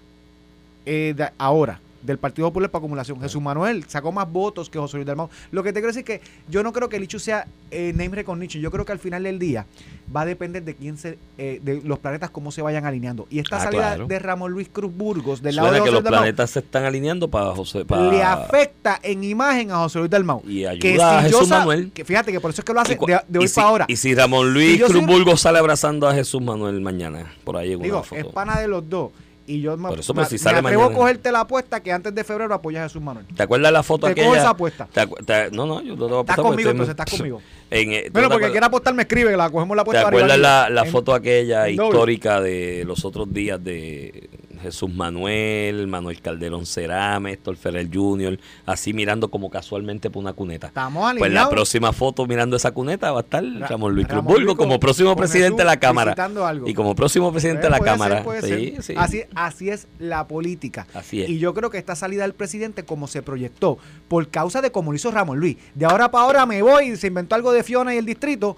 [0.84, 4.96] eh, de- ahora, del Partido Popular por acumulación, Jesús Manuel sacó más votos que José
[4.96, 5.28] Luis Dalmau.
[5.50, 7.92] Lo que te quiero decir es que yo no creo que el hecho sea eh,
[7.94, 8.62] name recognition.
[8.62, 9.66] Yo creo que al final del día
[10.14, 13.26] va a depender de quién se, eh, de los planetas cómo se vayan alineando.
[13.30, 14.06] Y esta Ah, salida claro.
[14.06, 16.50] de Ramón Luis Cruz Burgos del lado Suena de que José los Luis Dalmau, planetas
[16.50, 17.84] se están alineando para José.
[17.84, 20.42] Para, le afecta en imagen a José Luis Dalmau.
[20.46, 21.92] Y ayuda que a si yo Jesús Manuel.
[21.92, 23.84] Que fíjate que por eso es que lo hace de, de hoy si- para ahora.
[23.88, 27.32] Y si Ramón Luis Si yo soy- Cruz Burgos sale abrazando a Jesús Manuel mañana,
[27.44, 28.20] por ahí en una Digo, foto.
[28.20, 29.12] es pana de los dos.
[29.46, 30.94] Y yo me, Por eso, pero si me sale atrevo mañana.
[30.94, 33.26] a cogerte la apuesta que antes de febrero apoyas a Jesús Manuel.
[33.36, 34.26] ¿Te acuerdas la foto Te aquella?
[34.28, 34.88] cojo esa apuesta.
[34.92, 37.10] ¿Te te- no, no, yo no te voy a Estás apostar porque conmigo, entonces estás
[37.18, 37.42] conmigo.
[37.72, 39.82] En, eh, ¿tú Bueno, no te porque acuerdas- quiera apostar me escribe, la cogemos la
[39.82, 43.64] ¿Te apuesta acuerdas arriba la, la En- foto aquella en histórica de los otros días
[43.64, 44.28] de
[44.62, 50.68] Jesús Manuel, Manuel Calderón Cerame, Héctor Ferrer Jr., así mirando como casualmente por una cuneta?
[50.68, 51.50] Estamos Pues la alineados.
[51.52, 55.14] próxima foto mirando esa cuneta va a estar Ra- Ramón Luis Cruz con- como próximo
[55.16, 56.14] presidente de la Cámara.
[56.46, 56.68] algo.
[56.68, 58.24] Y como próximo presidente de la ser, Cámara.
[58.42, 58.94] sí, sí.
[58.96, 60.86] Así, así es la política.
[60.94, 61.28] Así es.
[61.28, 64.92] Y yo creo que esta salida del presidente, como se proyectó, por causa de como
[64.92, 67.62] lo hizo Ramón Luis, de ahora para ahora me voy, y se inventó algo de
[67.64, 68.56] Fiona y el distrito,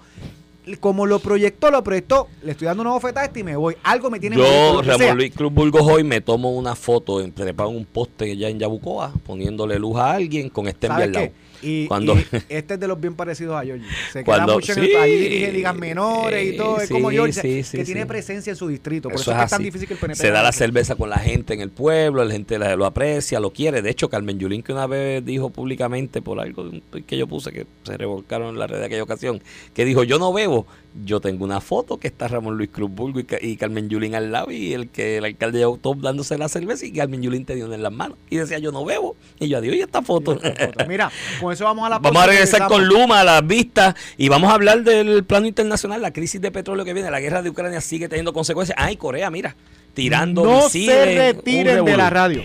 [0.79, 3.75] como lo proyectó, lo proyectó, le estoy dando una bofetada este y me voy.
[3.83, 4.81] Algo me tiene Yo.
[4.81, 8.59] Ramón Luis Cruz Burgos, hoy me tomo una foto, en- preparo un poste ya en
[8.59, 11.29] Yabucoa, poniéndole luz a alguien con este ¿Sabes al lado.
[11.65, 13.85] Y, Cuando- y este es de los bien parecidos a Georgie.
[14.13, 16.79] Se Cuando- queda mucho en el, allí dirige ligas menores y todo.
[16.79, 19.09] Es como Georgie, sí, que tiene presencia en su distrito.
[19.09, 20.95] Por Eso eso, es, que es tan difícil que el PNP Se da la cerveza
[20.95, 23.81] con la gente en el pueblo, la gente lo aprecia, lo quiere.
[23.81, 26.69] De hecho, Carmen Yulín, que una vez dijo públicamente por algo
[27.07, 29.41] que yo puse, que se revolcaron en la red de aquella ocasión,
[29.73, 30.65] que dijo, yo no bebo.
[31.03, 34.31] Yo tengo una foto que está Ramón Luis Cruz Burgo y, y Carmen Yulín al
[34.31, 37.65] lado y el que el alcalde de Top dándose la cerveza y Carmen Yulín tenía
[37.65, 38.17] una en las manos.
[38.29, 39.17] Y decía, yo no bebo.
[39.37, 40.39] Y yo, adiós, y esta foto.
[40.87, 42.87] Mira, con eso vamos a la Vamos a pausa y regresar con.
[42.87, 46.85] Luma a las vistas y vamos a hablar del plano internacional, la crisis de petróleo
[46.85, 48.77] que viene, la guerra de Ucrania sigue teniendo consecuencias.
[48.79, 49.55] Ay, Corea, mira,
[49.93, 52.43] tirando No misiles, se retiren de la radio.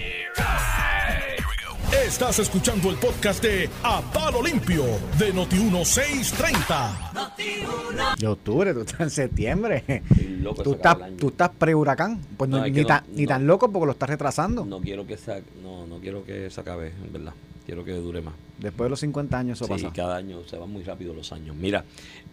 [2.07, 4.85] Estás escuchando el podcast de A Palo Limpio
[5.19, 8.17] de Noti1630.
[8.19, 10.03] De octubre, tú estás en septiembre.
[10.41, 12.21] Loco, Tú estás, tú pre-huracán.
[12.37, 13.29] Pues no, ni, que no- tan, ni no.
[13.29, 14.65] tan loco porque lo estás retrasando.
[14.65, 17.33] No quiero que se, no, no quiero que se acabe, en verdad.
[17.71, 18.35] Quiero que dure más.
[18.59, 19.95] Después de los 50 años eso sí, pasa.
[19.95, 21.55] cada año se van muy rápido los años.
[21.55, 21.85] Mira,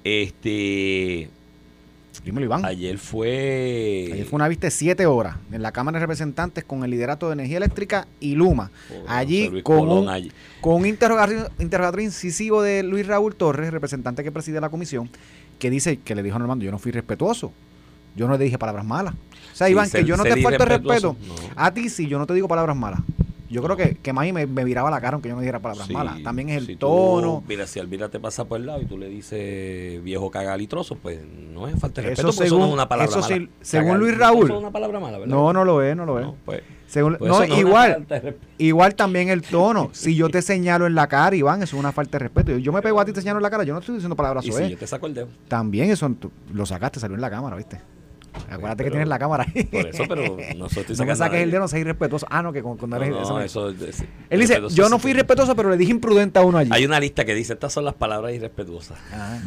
[0.03, 1.29] este
[2.25, 2.65] Dímelo, Iván.
[2.65, 6.83] ayer fue Ayer fue una vista de 7 horas en la Cámara de Representantes con
[6.83, 8.71] el liderato de Energía Eléctrica y Luma.
[9.07, 10.31] Allí con Colón un, allí.
[10.59, 15.07] con un interrogatorio, interrogatorio incisivo de Luis Raúl Torres, representante que preside la comisión,
[15.59, 17.53] que dice que le dijo a Normando, yo no fui respetuoso.
[18.15, 19.13] Yo no le dije palabras malas.
[19.13, 21.15] O sea, Sí, Iván, ser- que yo no te falto el respeto.
[21.27, 21.35] no.
[21.55, 23.01] A ti sí, yo no te digo palabras malas.
[23.49, 25.87] Yo creo que, que Maggie me, me viraba la cara aunque yo no dijera palabras
[25.87, 26.21] Sí, malas.
[26.23, 27.43] También es el si tú- tono.
[27.47, 31.19] mira, si Alvira te pasa por el lado y tú le dices viejo cagalitroso, pues
[31.53, 33.35] no es falta de Eso respeto, eso según- no es una palabra eso mala.
[33.37, 34.51] sí, según Luis Raúl.
[34.51, 35.33] es una palabra mala, ¿verdad?
[35.33, 36.25] No, no lo es, no lo es.
[36.25, 38.05] No, pues, Según- pues no, eso igual,
[38.57, 39.89] igual también el tono.
[39.93, 42.57] Si yo te señalo en la cara, Iván, eso es una falta de respeto.
[42.57, 44.15] Yo me pego a ti y te señalo en la cara, yo no estoy diciendo
[44.15, 44.65] palabras soez.
[44.67, 45.27] si yo te saco el dedo.
[45.47, 47.79] También eso tú- lo sacaste, salió en la cámara, ¿viste?
[48.49, 49.63] Acuérdate que pero- tienes la cámara ahí.
[49.63, 52.25] Por eso, pero no estoy no me saques el dedo, no seas irrespetuoso.
[52.29, 54.99] Ah, no, que cuando No, eres no, eso eso es- es- Él dice, yo no
[54.99, 56.69] fui que- respetuoso, pero le dije imprudente a uno allí.
[56.73, 58.97] Hay una lista que dice, estas son las palabras irrespetuosas.
[59.13, 59.39] Ah.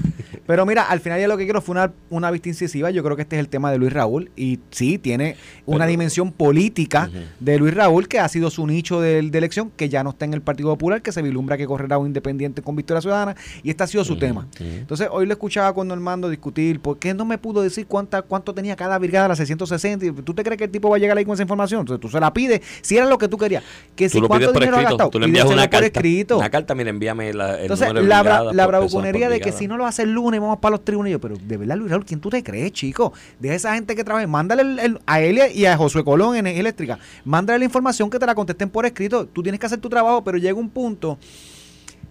[0.46, 2.90] Pero mira, al final ya lo que quiero fue una, una vista incisiva.
[2.90, 4.31] Yo creo que este es el tema de Luis Raúl.
[4.37, 9.00] Y sí, tiene una Pero- dimensión política de Luis Raúl, que ha sido su nicho
[9.00, 11.66] de, de elección, que ya no está en el Partido Popular, que se vislumbra que
[11.66, 13.37] correrá un independiente con Victoria Ciudadana.
[13.62, 14.48] Y este ha sido su tema.
[14.59, 18.53] Entonces, hoy lo escuchaba con Normando discutir, ¿por qué no me pudo decir cuánta, cuánto
[18.55, 20.07] tenía cada brigada, la 660?
[20.07, 21.81] Y ¿Tú te crees que el tipo va a llegar ahí con esa información?
[21.81, 23.62] Entonces, tú se la pides, si era lo que tú querías.
[23.95, 25.87] Que si lo pides cuánto por dinero ha gastado, tú le envías una por carta.
[25.87, 26.38] escrito.
[26.38, 29.59] Una carta, mira, envíame la, el Entonces, número de la, persona, bravuconería de que brigada.
[29.59, 31.19] si no lo hace el lunes, vamos para los tribunales.
[31.21, 33.12] Pero de verdad, Luis Raúl, ¿quién tú te crees, chico?
[33.38, 36.47] De esa gente que trabaja, mándale el- el- a él y a Josué Colón en
[36.47, 39.27] Eléctrica, mándale la información que te la contesten por escrito.
[39.27, 41.19] Tú tienes que hacer tu trabajo, pero llega un punto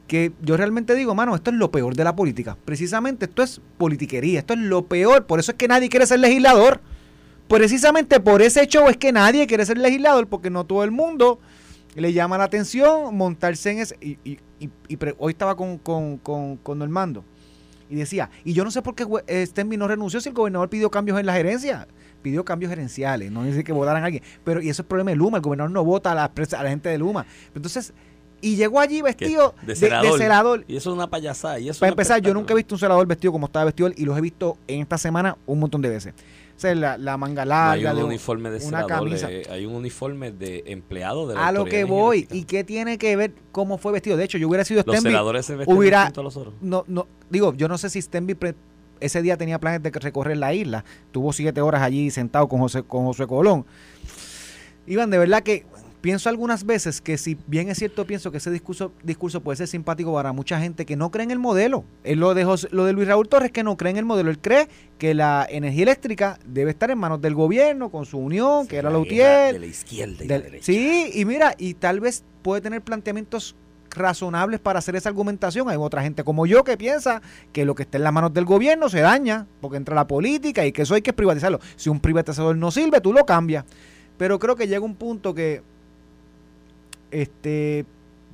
[0.10, 2.58] que yo realmente digo, mano, esto es lo peor de la política.
[2.66, 5.26] Precisamente esto es politiquería, esto es lo peor.
[5.28, 6.82] Por eso es que nadie quiere ser legislador.
[7.48, 11.40] Precisamente por ese hecho es que nadie quiere ser legislador, porque no todo el mundo
[11.96, 13.98] le llama la atención montarse en ese.
[14.02, 14.40] Y,
[15.20, 17.24] hoy estaba con, con, con, con Normando
[17.90, 20.70] y decía, y yo no sé por qué eh, Stenby no renunció si el gobernador
[20.70, 21.88] pidió cambios en la gerencia.
[22.22, 24.24] Pidió cambios gerenciales, no dice que votaran a alguien.
[24.44, 26.70] Pero, y eso es problema de Luma, el gobernador no vota a la, a la
[26.70, 27.26] gente de Luma.
[27.56, 27.94] Entonces,
[28.42, 30.12] y llegó allí vestido de celador.
[30.14, 30.66] de celador.
[30.68, 31.60] Y eso es una payasada.
[31.60, 33.94] Y eso Para empezar, yo nunca he visto un celador vestido como estaba vestido él
[33.98, 36.14] y los he visto en esta semana un montón de veces.
[36.56, 39.32] O sea, la, la manga No hay larga, un de uniforme de una celador, camisa.
[39.32, 42.28] eh, hay un uniforme de empleado de la A lo que voy.
[42.32, 44.18] ¿y qué tiene que ver cómo fue vestido?
[44.18, 46.54] De hecho, yo hubiera sido Los Stenby, celadores se visten hubiera- a los otros.
[46.60, 48.36] no, no, digo, yo no sé si Stenby
[49.00, 50.84] ese día tenía planes de recorrer la isla.
[51.14, 53.66] Tuvo siete horas allí sentado con José, con José Colón.
[54.86, 55.66] Iván, de verdad que
[56.02, 59.68] pienso algunas veces que si bien es cierto, pienso que ese discurso, discurso puede ser
[59.68, 61.84] simpático para mucha gente que no cree en el modelo.
[62.04, 64.30] Es lo de, José- lo de Luis Raúl Torres que no cree en el modelo.
[64.30, 68.68] Él cree que la energía eléctrica debe estar en manos del gobierno con su unión,
[68.68, 69.54] que era la UTIER.
[69.54, 70.66] De la izquierda y Del- la derecha.
[70.66, 73.56] sí, y mira, y tal vez puede tener planteamientos
[73.92, 75.68] razonables para hacer esa argumentación.
[75.70, 78.46] Hay otra gente como yo que piensa que lo que está en las manos del
[78.46, 81.60] gobierno se daña porque entra la política y que eso hay que privatizarlo.
[81.76, 83.66] Si un privatizador no sirve, tú lo cambias.
[84.18, 85.64] Pero creo que llega un punto que
[87.12, 87.86] este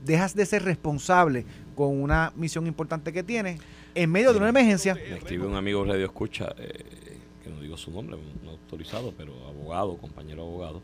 [0.06, 3.60] dejas de ser responsable con una misión importante que tienes
[3.96, 4.96] en medio de una emergencia.
[4.96, 9.34] Me escribe un amigo Radio Escucha, eh, que no digo su nombre, no autorizado, pero
[9.48, 10.82] abogado, compañero abogado,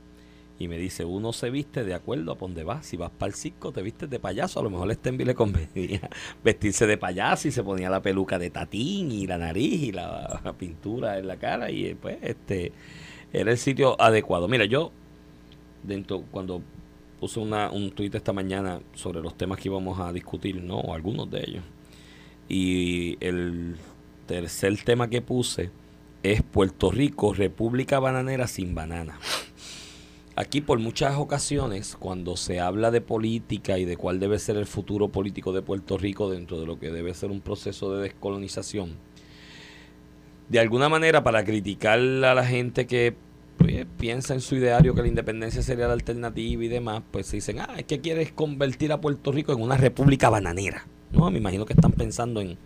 [0.60, 2.84] y me dice, uno se viste de acuerdo a donde va.
[2.84, 4.60] Si vas para el circo, te vistes de payaso.
[4.60, 6.08] A lo mejor a Stenby le convenía
[6.44, 10.40] vestirse de payaso y se ponía la peluca de tatín y la nariz y la,
[10.44, 12.74] la pintura en la cara y pues este
[13.34, 14.48] era el sitio adecuado.
[14.48, 14.92] Mira, yo
[15.82, 16.62] dentro cuando
[17.22, 20.80] puse una, un tuit esta mañana sobre los temas que íbamos a discutir, ¿no?
[20.80, 21.64] O algunos de ellos.
[22.50, 23.76] Y el
[24.26, 25.70] tercer tema que puse
[26.24, 29.20] es Puerto Rico, República Bananera sin banana.
[30.36, 34.66] Aquí por muchas ocasiones, cuando se habla de política y de cuál debe ser el
[34.66, 38.96] futuro político de Puerto Rico dentro de lo que debe ser un proceso de descolonización,
[40.50, 43.16] de alguna manera para criticar a la gente que
[43.58, 47.38] pues, piensa en su ideario que la independencia sería la alternativa y demás, pues se
[47.38, 50.86] dicen, ah, es que quieres convertir a Puerto Rico en una república bananera.
[51.12, 52.58] No, me imagino que están pensando en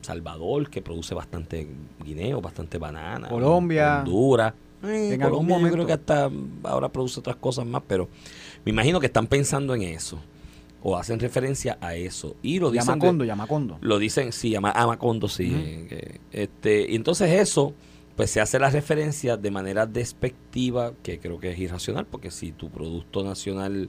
[0.00, 1.68] Salvador, que produce bastante
[2.04, 3.28] guineo, bastante banana.
[3.28, 4.00] Colombia.
[4.00, 4.54] Honduras.
[4.82, 6.30] en Colombia algún yo creo que hasta
[6.64, 8.08] ahora produce otras cosas más, pero
[8.64, 10.18] me imagino que están pensando en eso.
[10.84, 12.34] O hacen referencia a eso.
[12.42, 12.86] Y lo dicen.
[12.86, 13.78] de- Yamacondo, Yamacondo.
[13.80, 15.50] lo dicen, sí, ama, Amacondo, sí.
[15.88, 17.72] Que, este, y entonces eso,
[18.16, 22.52] pues se hace la referencia de manera despectiva, que creo que es irracional, porque si
[22.52, 23.88] tu producto nacional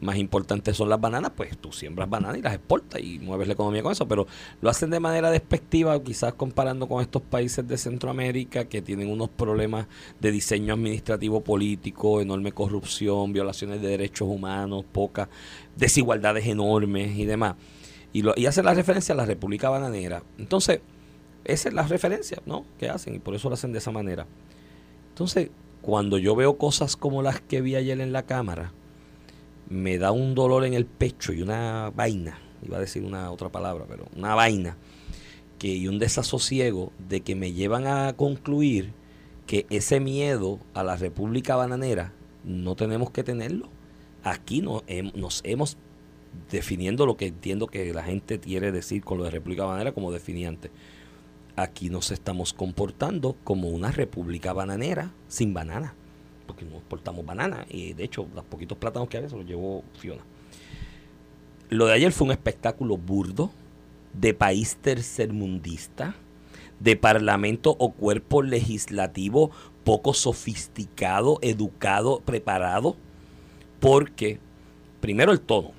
[0.00, 3.54] más importante son las bananas, pues tú siembras bananas y las exportas y mueves la
[3.54, 4.26] economía con eso, pero
[4.60, 9.28] lo hacen de manera despectiva, quizás comparando con estos países de Centroamérica que tienen unos
[9.28, 9.86] problemas
[10.20, 15.28] de diseño administrativo político, enorme corrupción, violaciones de derechos humanos, pocas
[15.76, 17.56] desigualdades enormes y demás
[18.14, 20.22] y, lo, y hace la referencia a la República Bananera.
[20.38, 20.80] Entonces,
[21.44, 22.64] esa es la referencia, ¿no?
[22.78, 24.26] Que hacen y por eso lo hacen de esa manera.
[25.10, 25.50] Entonces,
[25.82, 28.72] cuando yo veo cosas como las que vi ayer en la cámara,
[29.68, 33.50] me da un dolor en el pecho y una vaina, iba a decir una otra
[33.50, 34.76] palabra, pero una vaina,
[35.58, 38.92] que, y un desasosiego de que me llevan a concluir
[39.46, 42.12] que ese miedo a la República Bananera
[42.44, 43.68] no tenemos que tenerlo.
[44.22, 44.82] Aquí no,
[45.14, 45.76] nos hemos
[46.50, 50.12] definiendo lo que entiendo que la gente quiere decir con lo de República Bananera como
[50.12, 50.70] definí antes.
[51.56, 55.94] Aquí nos estamos comportando como una república bananera sin banana,
[56.46, 59.84] porque no exportamos banana y de hecho los poquitos plátanos que había se los llevó
[59.98, 60.22] Fiona.
[61.68, 63.50] Lo de ayer fue un espectáculo burdo,
[64.12, 66.14] de país tercermundista,
[66.80, 69.50] de parlamento o cuerpo legislativo
[69.84, 72.96] poco sofisticado, educado, preparado,
[73.80, 74.40] porque
[75.00, 75.72] primero el tono.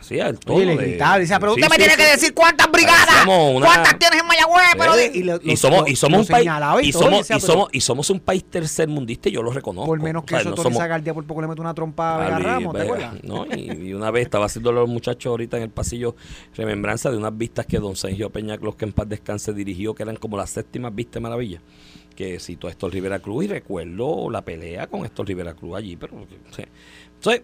[0.00, 0.58] Hacía el tono.
[0.58, 3.66] Oye, de- decía, pero Sí, usted me sí, tiene sí, que decir cuántas brigadas, una-
[3.66, 6.48] cuántas tienes en Mayagüez, pero y, lo- y lo- somos, y somos un país
[6.82, 9.42] y y todo, somos, decía, y pero somos, y somos un país tercermundista y yo
[9.42, 9.86] lo reconozco.
[9.86, 12.16] por menos que O sea, eso no somos- Zagaldía por poco le mete una trompa
[12.16, 13.14] a Vega Ramos, ¿te acuerdas?
[13.22, 13.44] ¿no?
[13.54, 16.16] Y, una vez estaba haciendo los muchachos ahorita en el pasillo
[16.56, 20.16] remembranza de unas vistas que don Sergio Peñaclos, que en paz descanse, dirigió, que eran
[20.16, 21.60] como las séptimas vistas de maravilla.
[22.16, 25.96] Que citó a Héctor Rivera Cruz y recuerdo la pelea con Héctor Rivera Cruz allí.
[25.96, 26.14] pero
[26.54, 26.62] sí.
[27.16, 27.42] Entonces,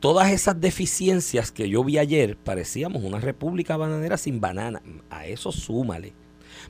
[0.00, 4.82] todas esas deficiencias que yo vi ayer, parecíamos una república bananera sin banana.
[5.10, 6.12] A eso súmale.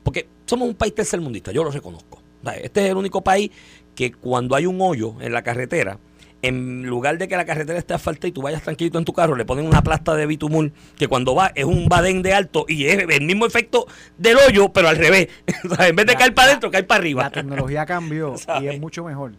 [0.03, 2.21] Porque somos un país tercermundista, yo lo reconozco.
[2.61, 3.51] Este es el único país
[3.95, 5.99] que cuando hay un hoyo en la carretera,
[6.41, 9.35] en lugar de que la carretera esté asfaltada y tú vayas tranquilito en tu carro,
[9.35, 12.85] le ponen una plasta de bitumul que cuando va es un badén de alto y
[12.85, 13.85] es el mismo efecto
[14.17, 15.27] del hoyo, pero al revés.
[15.71, 17.23] O sea, en vez de La- caer para adentro, cae para arriba.
[17.23, 19.33] La tecnología cambió y es mucho mejor.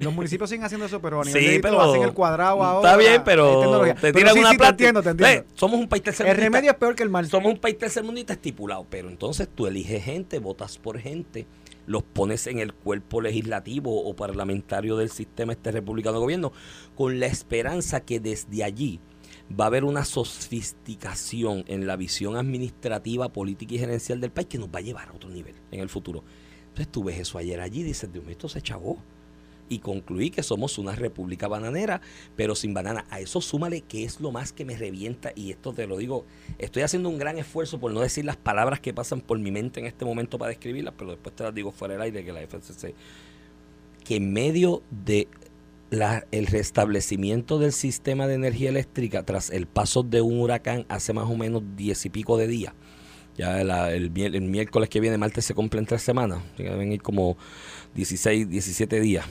[0.00, 2.88] Los municipios siguen haciendo eso, pero a nivel Sí, de pero hacen el cuadrado ahora.
[2.88, 4.70] Está bien, pero te tiran sí, una sí, te plata.
[4.70, 5.42] entiendo, te entiendo.
[5.42, 6.44] Ve, Somos un país El tercermundista.
[6.44, 7.26] remedio es peor que el mal.
[7.28, 11.46] Somos un país tercermundista estipulado, pero entonces tú eliges gente, votas por gente,
[11.88, 16.52] los pones en el cuerpo legislativo o parlamentario del sistema este republicano de gobierno,
[16.94, 19.00] con la esperanza que desde allí
[19.58, 24.58] va a haber una sofisticación en la visión administrativa, política y gerencial del país que
[24.58, 26.22] nos va a llevar a otro nivel en el futuro.
[26.68, 28.98] Entonces tú ves eso ayer allí y dices, Dios mío, esto se chavó.
[29.68, 32.00] Y concluí que somos una república bananera,
[32.36, 33.04] pero sin banana.
[33.10, 36.24] A eso súmale que es lo más que me revienta, y esto te lo digo,
[36.58, 39.80] estoy haciendo un gran esfuerzo por no decir las palabras que pasan por mi mente
[39.80, 42.40] en este momento para describirlas, pero después te las digo fuera del aire que la
[42.42, 42.94] FCC,
[44.04, 45.28] que en medio de
[45.90, 51.12] la- el restablecimiento del sistema de energía eléctrica tras el paso de un huracán hace
[51.12, 52.74] más o menos diez y pico de días,
[53.36, 57.36] ya la- el, el miércoles que viene, martes, se cumplen tres semanas, deben ir como
[57.94, 59.24] 16, 17 días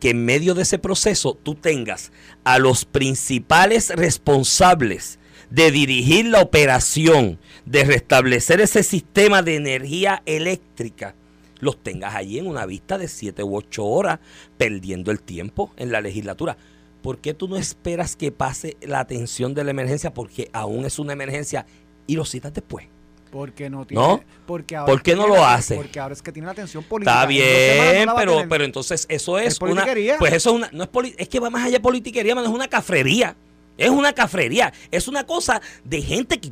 [0.00, 2.12] que en medio de ese proceso tú tengas
[2.44, 5.18] a los principales responsables
[5.50, 11.14] de dirigir la operación, de restablecer ese sistema de energía eléctrica,
[11.60, 14.20] los tengas allí en una vista de 7 u 8 horas,
[14.56, 16.56] perdiendo el tiempo en la legislatura.
[17.02, 20.14] ¿Por qué tú no esperas que pase la atención de la emergencia?
[20.14, 21.66] Porque aún es una emergencia
[22.06, 22.86] y lo citas después.
[23.30, 24.02] Porque no tiene.
[24.02, 24.22] ¿No?
[24.46, 25.76] Porque ahora ¿Por qué no lo hace?
[25.76, 27.12] Porque ahora es que tiene la atención política.
[27.12, 29.86] Está no bien, pero, pero entonces eso es, una.
[30.18, 30.70] Pues eso es una.
[30.72, 33.36] No es, poli- es que va más allá de politiquería, mano, es una cafrería.
[33.76, 34.72] Es una cafrería.
[34.90, 36.50] Es una cosa de gente que.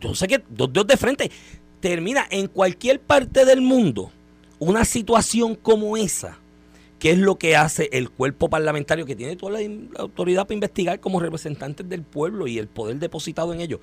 [0.00, 1.30] Yo sé que dos dedos de frente.
[1.80, 4.10] Termina en cualquier parte del mundo
[4.58, 6.36] una situación como esa.
[6.98, 9.60] que es lo que hace el cuerpo parlamentario que tiene toda la
[10.00, 13.78] autoridad para investigar como representantes del pueblo y el poder depositado en ellos?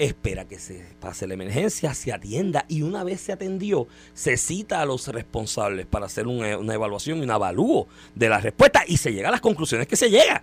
[0.00, 4.80] Espera que se pase la emergencia, se atienda y una vez se atendió, se cita
[4.80, 8.96] a los responsables para hacer una, una evaluación y un avalúo de la respuesta y
[8.96, 10.42] se llega a las conclusiones que se llega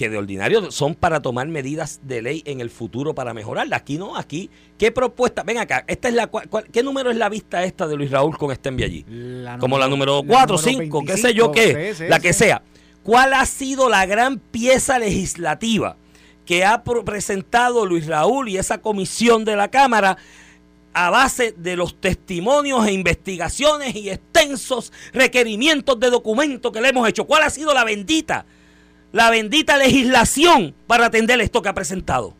[0.00, 3.76] que de ordinario son para tomar medidas de ley en el futuro para mejorarla.
[3.76, 4.48] Aquí no, aquí,
[4.78, 5.42] ¿qué propuesta?
[5.42, 8.38] Ven acá, esta es la cual, ¿qué número es la vista esta de Luis Raúl
[8.38, 9.04] con Stenby allí?
[9.58, 12.62] Como la número 4, 5, qué sé yo qué, la que sea.
[13.02, 15.96] ¿Cuál ha sido la gran pieza legislativa
[16.50, 20.16] que ha presentado Luis Raúl y esa comisión de la Cámara
[20.92, 27.08] a base de los testimonios e investigaciones y extensos requerimientos de documentos que le hemos
[27.08, 27.24] hecho?
[27.24, 28.46] ¿Cuál ha sido la bendita?
[29.12, 32.34] la bendita legislación para atender esto que ha presentado?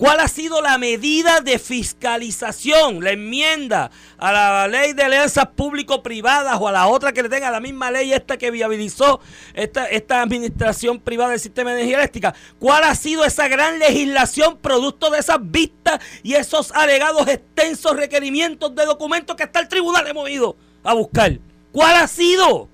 [0.00, 6.56] ¿Cuál ha sido la medida de fiscalización, la enmienda a la ley de alianzas público-privadas
[6.58, 9.20] o a la otra que le tenga la misma ley esta que viabilizó
[9.52, 12.34] esta, esta administración privada del sistema de energía eléctrica?
[12.58, 18.74] ¿Cuál ha sido esa gran legislación producto de esas vistas y esos alegados extensos requerimientos
[18.74, 21.38] de documentos que hasta el tribunal hemos ido a buscar?
[21.72, 22.70] ¿Cuál ha sido?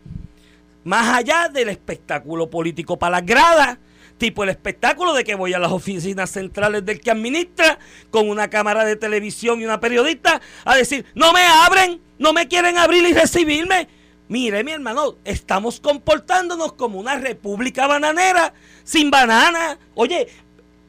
[0.84, 3.78] Más allá del espectáculo político para las gradas,
[4.18, 7.78] tipo el espectáculo de que voy a las oficinas centrales del que administra
[8.10, 12.48] con una cámara de televisión y una periodista a decir, no me abren, no me
[12.48, 13.88] quieren abrir y recibirme.
[14.28, 19.78] Mire, mi hermano, estamos comportándonos como una república bananera, sin banana.
[19.94, 20.26] Oye,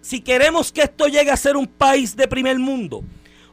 [0.02, 3.04] si queremos que esto llegue a ser un país de primer mundo,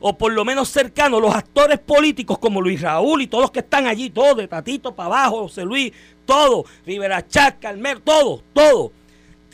[0.01, 3.61] o por lo menos cercano, los actores políticos como Luis Raúl y todos los que
[3.61, 5.93] están allí, todos, de Tatito para abajo, José Luis,
[6.25, 8.93] todo, Rivera Chat, Calmer, todo, todo,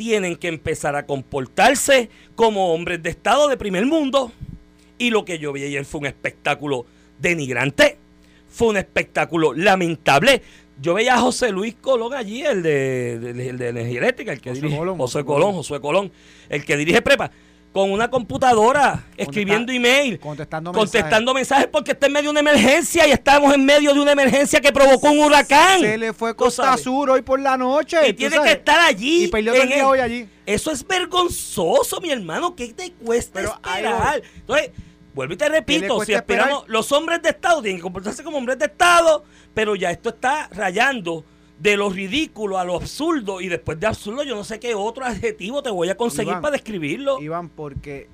[0.00, 4.32] tienen que empezar a comportarse como hombres de Estado de primer mundo.
[4.96, 6.86] Y lo que yo vi ayer fue un espectáculo
[7.18, 7.98] denigrante,
[8.48, 10.40] fue un espectáculo lamentable.
[10.80, 14.74] Yo veía a José Luis Colón allí, el de, de, Energía Eléctrica, el que dirige.
[14.74, 16.10] José Colón, José Colón,
[16.48, 17.30] el que dirige Prepa
[17.72, 21.68] con una computadora, escribiendo email, contestando, contestando mensajes.
[21.68, 24.72] porque está en medio de una emergencia y estamos en medio de una emergencia que
[24.72, 25.80] provocó un huracán.
[25.80, 28.08] Se le fue Costa Sur hoy por la noche.
[28.08, 29.24] Y tiene que estar allí.
[29.24, 30.28] Y perdió el día hoy allí.
[30.44, 32.56] Eso es vergonzoso, mi hermano.
[32.56, 34.20] ¿Qué te cuesta esperar?
[34.34, 34.70] Entonces,
[35.14, 38.58] vuelvo y te repito, si esperamos, los hombres de Estado tienen que comportarse como hombres
[38.58, 41.24] de Estado, pero ya esto está rayando
[41.60, 45.04] de lo ridículo a lo absurdo y después de absurdo yo no sé qué otro
[45.04, 47.20] adjetivo te voy a conseguir para describirlo.
[47.20, 48.08] Iván, porque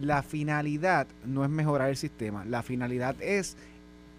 [0.00, 3.56] la finalidad no es mejorar el sistema, la finalidad es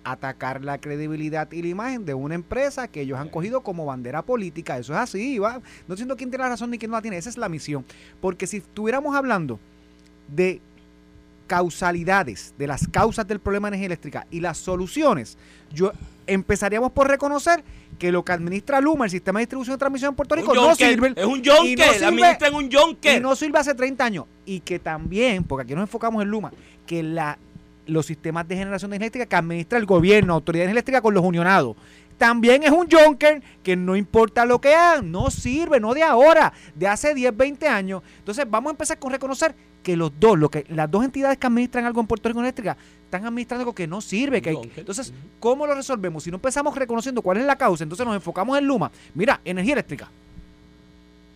[0.03, 4.21] atacar la credibilidad y la imagen de una empresa que ellos han cogido como bandera
[4.21, 4.77] política.
[4.77, 5.61] Eso es así, Iván.
[5.87, 7.17] No siento quién tiene la razón ni quién no la tiene.
[7.17, 7.83] Esa es la misión.
[8.21, 9.59] Porque si estuviéramos hablando
[10.29, 10.61] de
[11.47, 15.37] causalidades, de las causas del problema de energía eléctrica y las soluciones,
[15.73, 15.91] yo
[16.25, 17.63] empezaríamos por reconocer
[17.97, 20.75] que lo que administra Luma, el sistema de distribución y transmisión en Puerto Rico, no
[20.75, 21.13] sirve.
[21.15, 23.15] Es un yonke, no administran un yonke.
[23.15, 24.25] Y no sirve hace 30 años.
[24.45, 26.51] Y que también, porque aquí nos enfocamos en Luma,
[26.85, 27.37] que la,
[27.85, 31.75] los sistemas de generación de eléctrica que administra el gobierno, autoridades eléctricas con los unionados,
[32.17, 36.51] también es un junker que no importa lo que hagan, no sirve, no de ahora,
[36.75, 38.01] de hace 10, 20 años.
[38.19, 39.55] Entonces vamos a empezar con reconocer
[39.87, 42.75] que los dos, lo que las dos entidades que administran algo en Puerto Rico Eléctrica
[43.05, 44.41] están administrando algo que no sirve.
[44.41, 46.25] Que entonces, ¿cómo lo resolvemos?
[46.25, 48.91] Si no empezamos reconociendo cuál es la causa, entonces nos enfocamos en Luma.
[49.15, 50.09] Mira, energía eléctrica.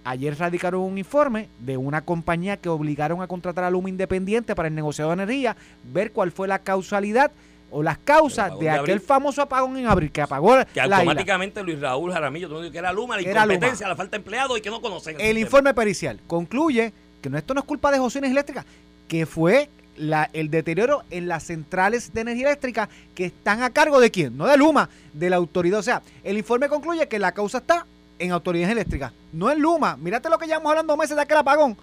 [0.04, 4.68] Ayer radicaron un informe de una compañía que obligaron a contratar a Luma Independiente para
[4.68, 5.56] el negociado de energía,
[5.93, 7.32] ver cuál fue la causalidad
[7.70, 12.12] o las causas de, aquel famoso apagón en abril que apagó que automáticamente Luis Raúl
[12.12, 15.16] Jaramillo tú que era Luma la incompetencia la falta de empleados y que no conocen
[15.20, 18.65] el, informe pericial concluye que no, esto no es culpa de José Eléctrica
[19.07, 23.99] que fue la, el deterioro en las centrales de energía eléctrica que están a cargo
[23.99, 25.80] de quién, no de Luma, de la autoridad.
[25.80, 27.86] O sea, el informe concluye que la causa está
[28.17, 29.97] en autoridades eléctricas, no en Luma.
[29.97, 31.76] Mírate lo que llevamos hablando meses de aquel apagón.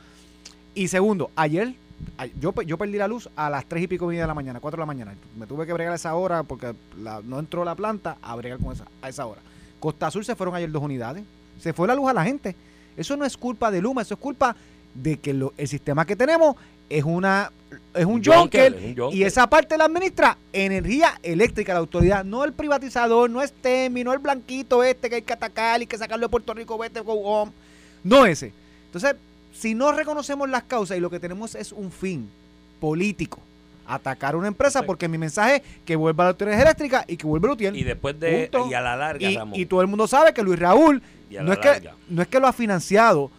[0.74, 1.74] Y segundo, ayer
[2.40, 4.82] yo, yo perdí la luz a las 3 y pico de la mañana, 4 de
[4.82, 5.14] la mañana.
[5.36, 8.72] Me tuve que bregar a esa hora porque no entró la planta a bregar con
[8.72, 9.40] esa, a esa hora.
[9.80, 11.24] Costa Azul se fueron ayer dos unidades.
[11.60, 12.56] Se fue la luz a la gente.
[12.96, 14.56] Eso no es culpa de Luma, eso es culpa
[15.02, 16.56] de que el sistema que tenemos
[16.88, 17.50] es una
[17.94, 23.28] es un, junker, y esa parte la administra Energía Eléctrica, la autoridad, no el privatizador,
[23.28, 26.30] no es Temi, no el blanquito este que hay que atacar y que sacarlo de
[26.30, 27.52] Puerto Rico, vete go home.
[28.04, 28.52] No ese.
[28.86, 29.16] Entonces,
[29.52, 32.30] si no reconocemos las causas y lo que tenemos es un fin
[32.80, 33.40] político,
[33.86, 37.48] atacar una empresa porque mi mensaje es que vuelva la autoridad eléctrica y que vuelva
[37.48, 37.76] Lutiel.
[37.76, 41.02] Y después de y a la larga, y, todo el mundo sabe que Luis Raúl
[41.30, 43.30] no es que no es que lo ha financiado,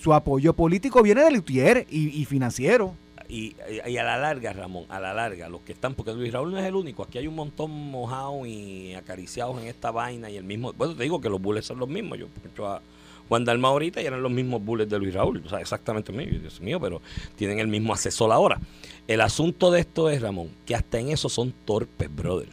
[0.00, 2.94] su apoyo político viene de Lutier y, financiero.
[3.28, 3.54] Y,
[3.96, 6.64] a la larga, Ramón, a la larga, los que están, porque Luis Raúl no es
[6.64, 10.72] el único, aquí hay un montón mojados y acariciados en esta vaina y el mismo,
[10.72, 12.82] bueno, te digo que los bules son los mismos, yo escucho a
[13.28, 15.40] Juan Dalma ahorita y eran los mismos bullets de Luis Raúl.
[15.46, 17.00] O sea, exactamente mío, Dios mío, pero
[17.36, 18.58] tienen el mismo asesor ahora.
[19.06, 22.48] El asunto de esto es, Ramón, que hasta en eso son torpes, brother.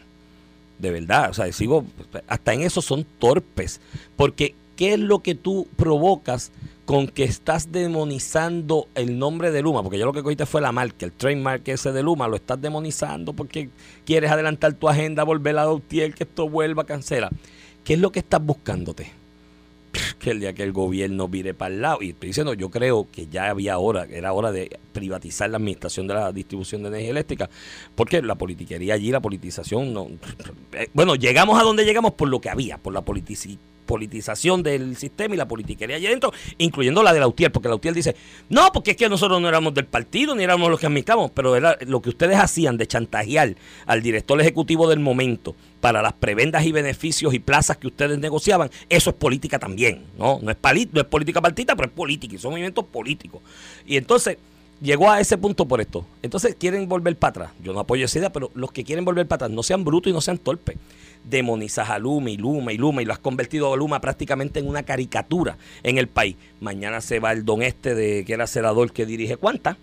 [0.78, 1.84] De verdad, o sea, sigo,
[2.28, 3.82] hasta en eso son torpes.
[4.16, 6.52] Porque, ¿qué es lo que tú provocas
[6.88, 9.84] con que estás demonizando el nombre de Luma?
[9.84, 12.62] Porque yo lo que cogiste fue la marca, el trademark ese de Luma, lo estás
[12.62, 13.70] demonizando porque
[14.06, 17.30] quieres adelantar tu agenda, volver a Dautier, que esto vuelva, cancela.
[17.84, 19.12] ¿Qué es lo que estás buscándote?
[20.20, 22.00] Que el día que el gobierno vire para el lado.
[22.02, 26.08] Y estoy diciendo, yo creo que ya había hora, era hora de privatizar la administración
[26.08, 27.50] de la distribución de energía eléctrica,
[27.96, 30.08] porque la politiquería allí, la politización, no.
[30.74, 35.36] Eh, bueno, llegamos a donde llegamos por lo que había, por la politización del sistema
[35.36, 38.16] y la politiquería allí adentro, incluyendo la de la UTIER, porque la UTIER dice,
[38.50, 41.56] no, porque es que nosotros no éramos del partido, ni éramos los que administramos, pero
[41.56, 43.56] era lo que ustedes hacían de chantajear
[43.86, 48.70] al director ejecutivo del momento para las prebendas y beneficios y plazas que ustedes negociaban,
[48.90, 50.40] eso es política también, ¿no?
[50.42, 50.58] No es,
[50.92, 53.42] no es política partita, pero es política y son movimientos políticos.
[53.86, 54.38] Y entonces
[54.82, 56.06] llegó a ese punto por esto.
[56.22, 57.52] Entonces quieren volver para atrás.
[57.64, 60.10] Yo no apoyo esa idea, pero los que quieren volver para atrás, no sean brutos
[60.10, 60.78] y no sean torpes.
[61.24, 64.68] Demonizas a Luma y Luma y Luma y lo has convertido a Luma prácticamente en
[64.68, 66.36] una caricatura en el país.
[66.62, 69.78] Mañana se va el don este de que era senador que dirige Cuanta,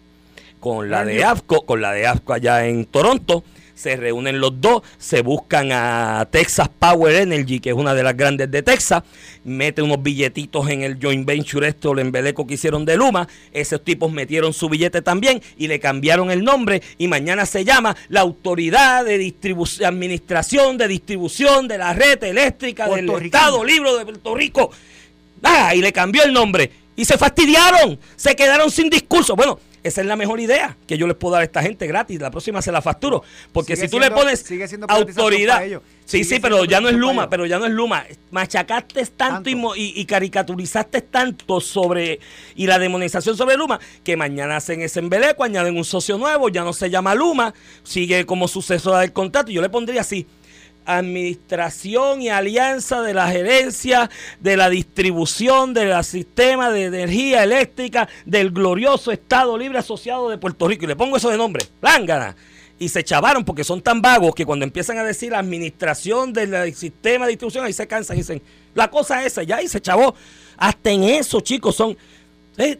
[0.60, 4.82] con la de AFCO, con la de AFCO allá en Toronto se reúnen los dos,
[4.98, 9.02] se buscan a Texas Power Energy, que es una de las grandes de Texas,
[9.44, 13.82] mete unos billetitos en el joint venture esto, el embeleco que hicieron de Luma, esos
[13.82, 18.20] tipos metieron su billete también y le cambiaron el nombre y mañana se llama la
[18.20, 24.34] Autoridad de Distribución, Administración de Distribución de la Red Eléctrica del Estado Libre de Puerto
[24.34, 24.70] Rico.
[25.42, 29.36] Ah, y le cambió el nombre y se fastidiaron, se quedaron sin discurso.
[29.36, 32.18] Bueno, esa es la mejor idea que yo les puedo dar a esta gente gratis.
[32.18, 33.22] La próxima se la facturo.
[33.52, 34.44] Porque si tú le pones
[34.88, 35.62] autoridad.
[36.06, 38.04] Sí, sí, pero ya no es Luma, pero ya no es Luma.
[38.30, 42.18] Machacaste tanto, Y, caricaturizaste tanto sobre.
[42.54, 46.64] y la demonización sobre Luma, que mañana hacen ese embeleco, añaden un socio nuevo, ya
[46.64, 49.50] no se llama Luma, sigue como sucesora del contrato.
[49.50, 50.26] Yo le pondría así
[50.84, 54.10] administración y alianza de la gerencia
[54.40, 60.68] de la distribución del sistema de energía eléctrica del glorioso Estado Libre Asociado de Puerto
[60.68, 60.84] Rico.
[60.84, 62.36] Y le pongo eso de nombre, lángana.
[62.78, 67.26] Y se chavaron porque son tan vagos que cuando empiezan a decir administración del sistema
[67.26, 68.42] de distribución, ahí se cansan y dicen,
[68.74, 70.14] la cosa es esa, ya, y se chavó.
[70.56, 71.96] Hasta en eso, chicos, son...
[72.58, 72.78] Eh,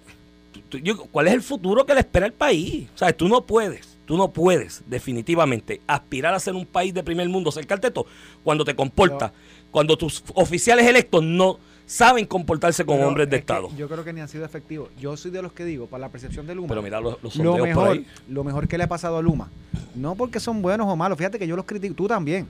[1.13, 2.89] ¿Cuál es el futuro que le espera el país?
[2.95, 7.03] O sea, tú no puedes Tú no puedes definitivamente aspirar a ser un país de
[7.03, 8.07] primer mundo, ser carteto,
[8.43, 9.33] cuando te comportas,
[9.71, 13.71] cuando tus oficiales electos no saben comportarse como hombres de Estado.
[13.77, 14.89] Yo creo que ni han sido efectivos.
[14.99, 17.59] Yo soy de los que digo, para la percepción de Luma, pero mira los, lo,
[17.59, 19.51] mejor, lo mejor que le ha pasado a Luma,
[19.95, 22.47] no porque son buenos o malos, fíjate que yo los critico, tú también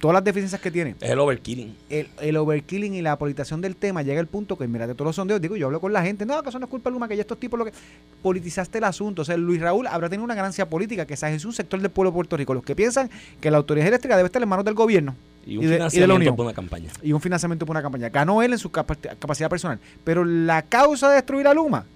[0.00, 0.96] todas las deficiencias que tiene.
[1.00, 1.76] Es el overkilling.
[1.88, 5.06] El, el, overkilling y la politización del tema llega al punto que, mira, de todos
[5.06, 6.94] los sondeos, digo, yo hablo con la gente, no, que eso no es culpa de
[6.94, 7.72] Luma, que ya estos tipos lo que.
[8.22, 9.22] Politizaste el asunto.
[9.22, 12.10] O sea, Luis Raúl habrá tenido una ganancia política, que es un sector del pueblo
[12.10, 13.10] de Puerto Rico, los que piensan
[13.40, 15.14] que la autoridad eléctrica debe estar en manos del gobierno.
[15.46, 16.90] Y un financiamiento por una campaña.
[17.02, 18.08] Y un financiamiento por una campaña.
[18.10, 19.78] Ganó él en su capacidad personal.
[20.04, 21.86] Pero la causa de destruir a Luma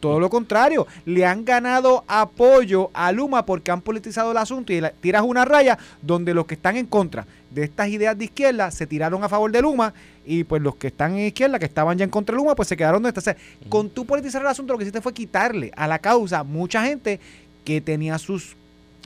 [0.00, 4.82] todo lo contrario, le han ganado apoyo a Luma porque han politizado el asunto y
[5.00, 8.86] tiras una raya donde los que están en contra de estas ideas de izquierda se
[8.86, 9.94] tiraron a favor de Luma
[10.26, 12.68] y pues los que están en izquierda, que estaban ya en contra de Luma, pues
[12.68, 13.36] se quedaron donde está.
[13.68, 17.20] con tu politizar el asunto lo que hiciste fue quitarle a la causa mucha gente
[17.64, 18.56] que tenía sus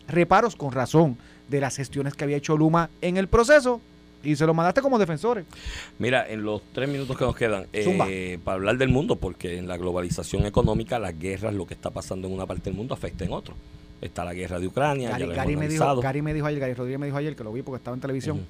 [0.08, 1.16] reparos con razón
[1.48, 3.80] de las gestiones que había hecho Luma en el proceso
[4.22, 5.44] y se lo mandaste como defensores.
[5.98, 9.68] Mira, en los tres minutos que nos quedan, eh, para hablar del mundo, porque en
[9.68, 13.24] la globalización económica, las guerras, lo que está pasando en una parte del mundo, afecta
[13.24, 13.54] en otro.
[14.00, 15.16] Está la guerra de Ucrania.
[15.16, 17.62] Gary, me dijo, Gary me dijo ayer, Gary Rodríguez me dijo ayer, que lo vi
[17.62, 18.44] porque estaba en televisión,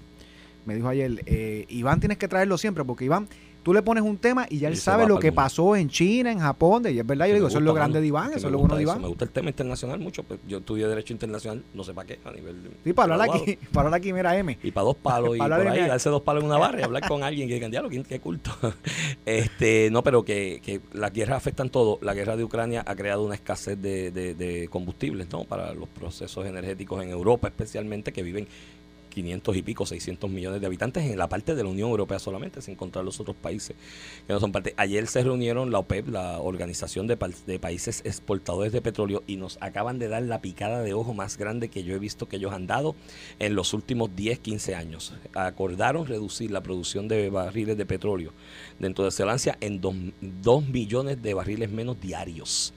[0.64, 3.28] me dijo ayer, eh, Iván tienes que traerlo siempre, porque Iván
[3.62, 6.38] tú le pones un tema y ya él sabe lo que pasó en China, en
[6.38, 8.58] Japón, y es verdad, yo digo, eso es lo grande de Iván, eso es lo
[8.58, 9.00] bueno de Iván.
[9.00, 12.18] Me gusta el tema internacional mucho, pues yo estudié Derecho Internacional, no sé para qué,
[12.24, 14.58] a nivel Sí, para hablar aquí, para hablar aquí, mira, M.
[14.62, 17.06] Y para dos palos, y por ahí, darse dos palos en una barra y hablar
[17.06, 18.50] con alguien que diga, diablo, qué culto.
[19.24, 21.98] este, no, pero que, que las guerras afectan todo.
[22.02, 25.44] La guerra de Ucrania ha creado una escasez de, de, de combustibles, ¿no?
[25.44, 28.46] Para los procesos energéticos en Europa, especialmente, que viven
[29.12, 32.62] 500 y pico, 600 millones de habitantes en la parte de la Unión Europea solamente,
[32.62, 33.76] sin contar los otros países
[34.26, 34.74] que no son parte.
[34.76, 39.98] Ayer se reunieron la OPEP, la Organización de, Países Exportadores de Petróleo, y nos acaban
[39.98, 42.66] de dar la picada de ojo más grande que yo he visto que ellos han
[42.66, 42.96] dado
[43.38, 45.14] en los últimos 10, 15 años.
[45.34, 48.32] Acordaron reducir la producción de barriles de petróleo
[48.78, 52.72] dentro de Celancia en 2 millones de barriles menos diarios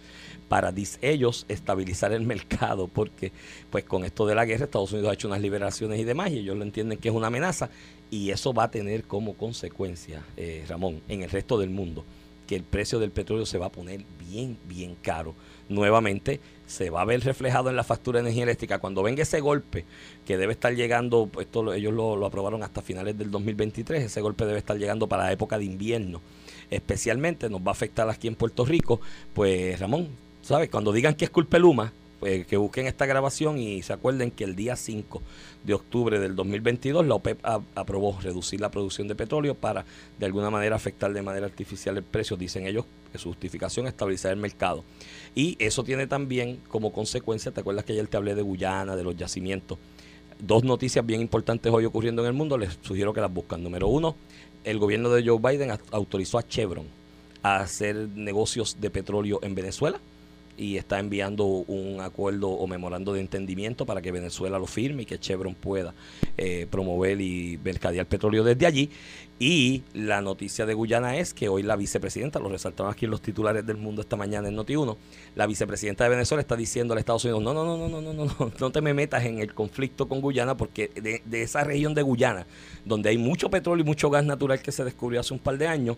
[0.48, 3.32] para ellos estabilizar el mercado, porque
[3.70, 6.40] pues con esto de la guerra Estados Unidos ha hecho unas liberaciones y demás, y
[6.40, 7.70] ellos lo entienden que es una amenaza,
[8.12, 12.06] y eso va a tener como consecuencia, eh, Ramón, en el resto del mundo,
[12.48, 15.34] que el precio del petróleo se va a poner bien, bien caro.
[15.68, 18.78] Nuevamente se va a ver reflejado en la factura de energía eléctrica.
[18.78, 19.84] Cuando venga ese golpe,
[20.28, 24.46] que debe estar llegando, esto ellos lo, lo aprobaron hasta finales del 2023, ese golpe
[24.46, 26.22] debe estar llegando para la época de invierno
[26.70, 29.00] especialmente nos va a afectar aquí en Puerto Rico,
[29.34, 30.10] pues Ramón,
[30.46, 30.70] ¿sabes?
[30.70, 34.44] Cuando digan que es culpa Luma, pues que busquen esta grabación y se acuerden que
[34.44, 35.20] el día 5
[35.64, 37.40] de octubre del 2022 la OPEP
[37.74, 39.86] aprobó reducir la producción de petróleo para
[40.20, 43.94] de alguna manera afectar de manera artificial el precio, dicen ellos que su justificación es
[43.94, 44.84] estabilizar el mercado.
[45.34, 49.04] Y eso tiene también como consecuencia, ¿te acuerdas que ayer te hablé de Guyana, de
[49.04, 49.80] los yacimientos?
[50.40, 53.64] Dos noticias bien importantes hoy ocurriendo en el mundo, les sugiero que las buscan.
[53.64, 54.16] Número uno,
[54.64, 56.86] el gobierno de Joe Biden autorizó a Chevron
[57.42, 60.00] a hacer negocios de petróleo en Venezuela
[60.58, 65.06] y está enviando un acuerdo o memorando de entendimiento para que Venezuela lo firme y
[65.06, 65.94] que Chevron pueda
[66.38, 68.90] eh, promover y mercadear petróleo desde allí.
[69.38, 73.22] Y la noticia de Guyana es que hoy la vicepresidenta, lo resaltaron aquí en los
[73.22, 74.96] titulares del mundo esta mañana en Noti1,
[75.36, 78.14] la vicepresidenta de Venezuela está diciendo a Estados Unidos, no, no, no, no, no, no,
[78.14, 81.66] no, no, no te me metas en el conflicto con Guyana porque de, de esa
[81.66, 82.48] región de Guyana,
[82.86, 85.68] donde hay mucho petróleo y mucho gas natural que se descubrió hace un par de
[85.68, 85.98] años,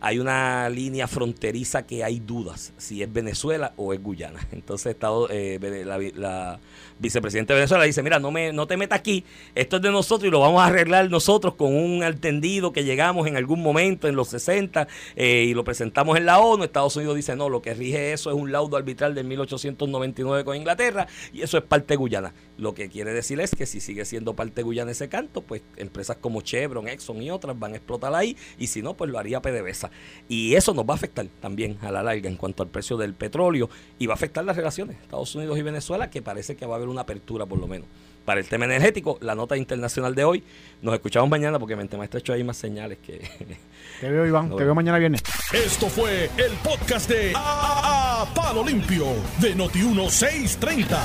[0.00, 4.40] hay una línea fronteriza que hay dudas si es Venezuela o es Guyana.
[4.52, 6.60] Entonces Estado, eh, la, la,
[6.98, 9.24] vicepresidenta de Venezuela dice, mira, no, me, no te metas aquí,
[9.54, 13.26] esto es de nosotros y lo vamos a arreglar nosotros con un entendido que llegamos
[13.26, 16.64] en algún momento en los 60 eh, y lo presentamos en la ONU.
[16.64, 20.56] Estados Unidos dice, no, lo que rige eso es un laudo arbitral de 1899 con
[20.56, 22.32] Inglaterra y eso es parte Guyana.
[22.56, 26.16] Lo que quiere decir es que si sigue siendo parte Guyana ese canto, pues empresas
[26.16, 29.42] como Chevron, Exxon y otras van a explotar ahí y si no, pues lo haría
[29.42, 29.85] PDVSA.
[30.28, 33.14] Y eso nos va a afectar también a la larga en cuanto al precio del
[33.14, 33.68] petróleo
[33.98, 36.76] y va a afectar las relaciones Estados Unidos y Venezuela, que parece que va a
[36.76, 37.86] haber una apertura por lo menos.
[38.26, 40.42] Para el tema energético, la nota internacional de hoy.
[40.82, 43.20] Nos escuchamos mañana porque Mente Maestra ha hecho ahí más señales que...
[44.00, 44.54] Te veo, Iván.
[44.54, 45.22] te veo mañana viernes.
[45.52, 49.06] Esto fue el podcast de a, Palo Limpio
[49.40, 50.98] de Noti1630.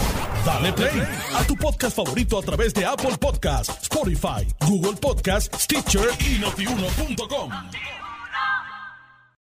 [0.46, 1.02] Dale play
[1.36, 7.52] a tu podcast favorito a través de Apple Podcasts, Spotify, Google Podcasts, Stitcher y notiuno.com.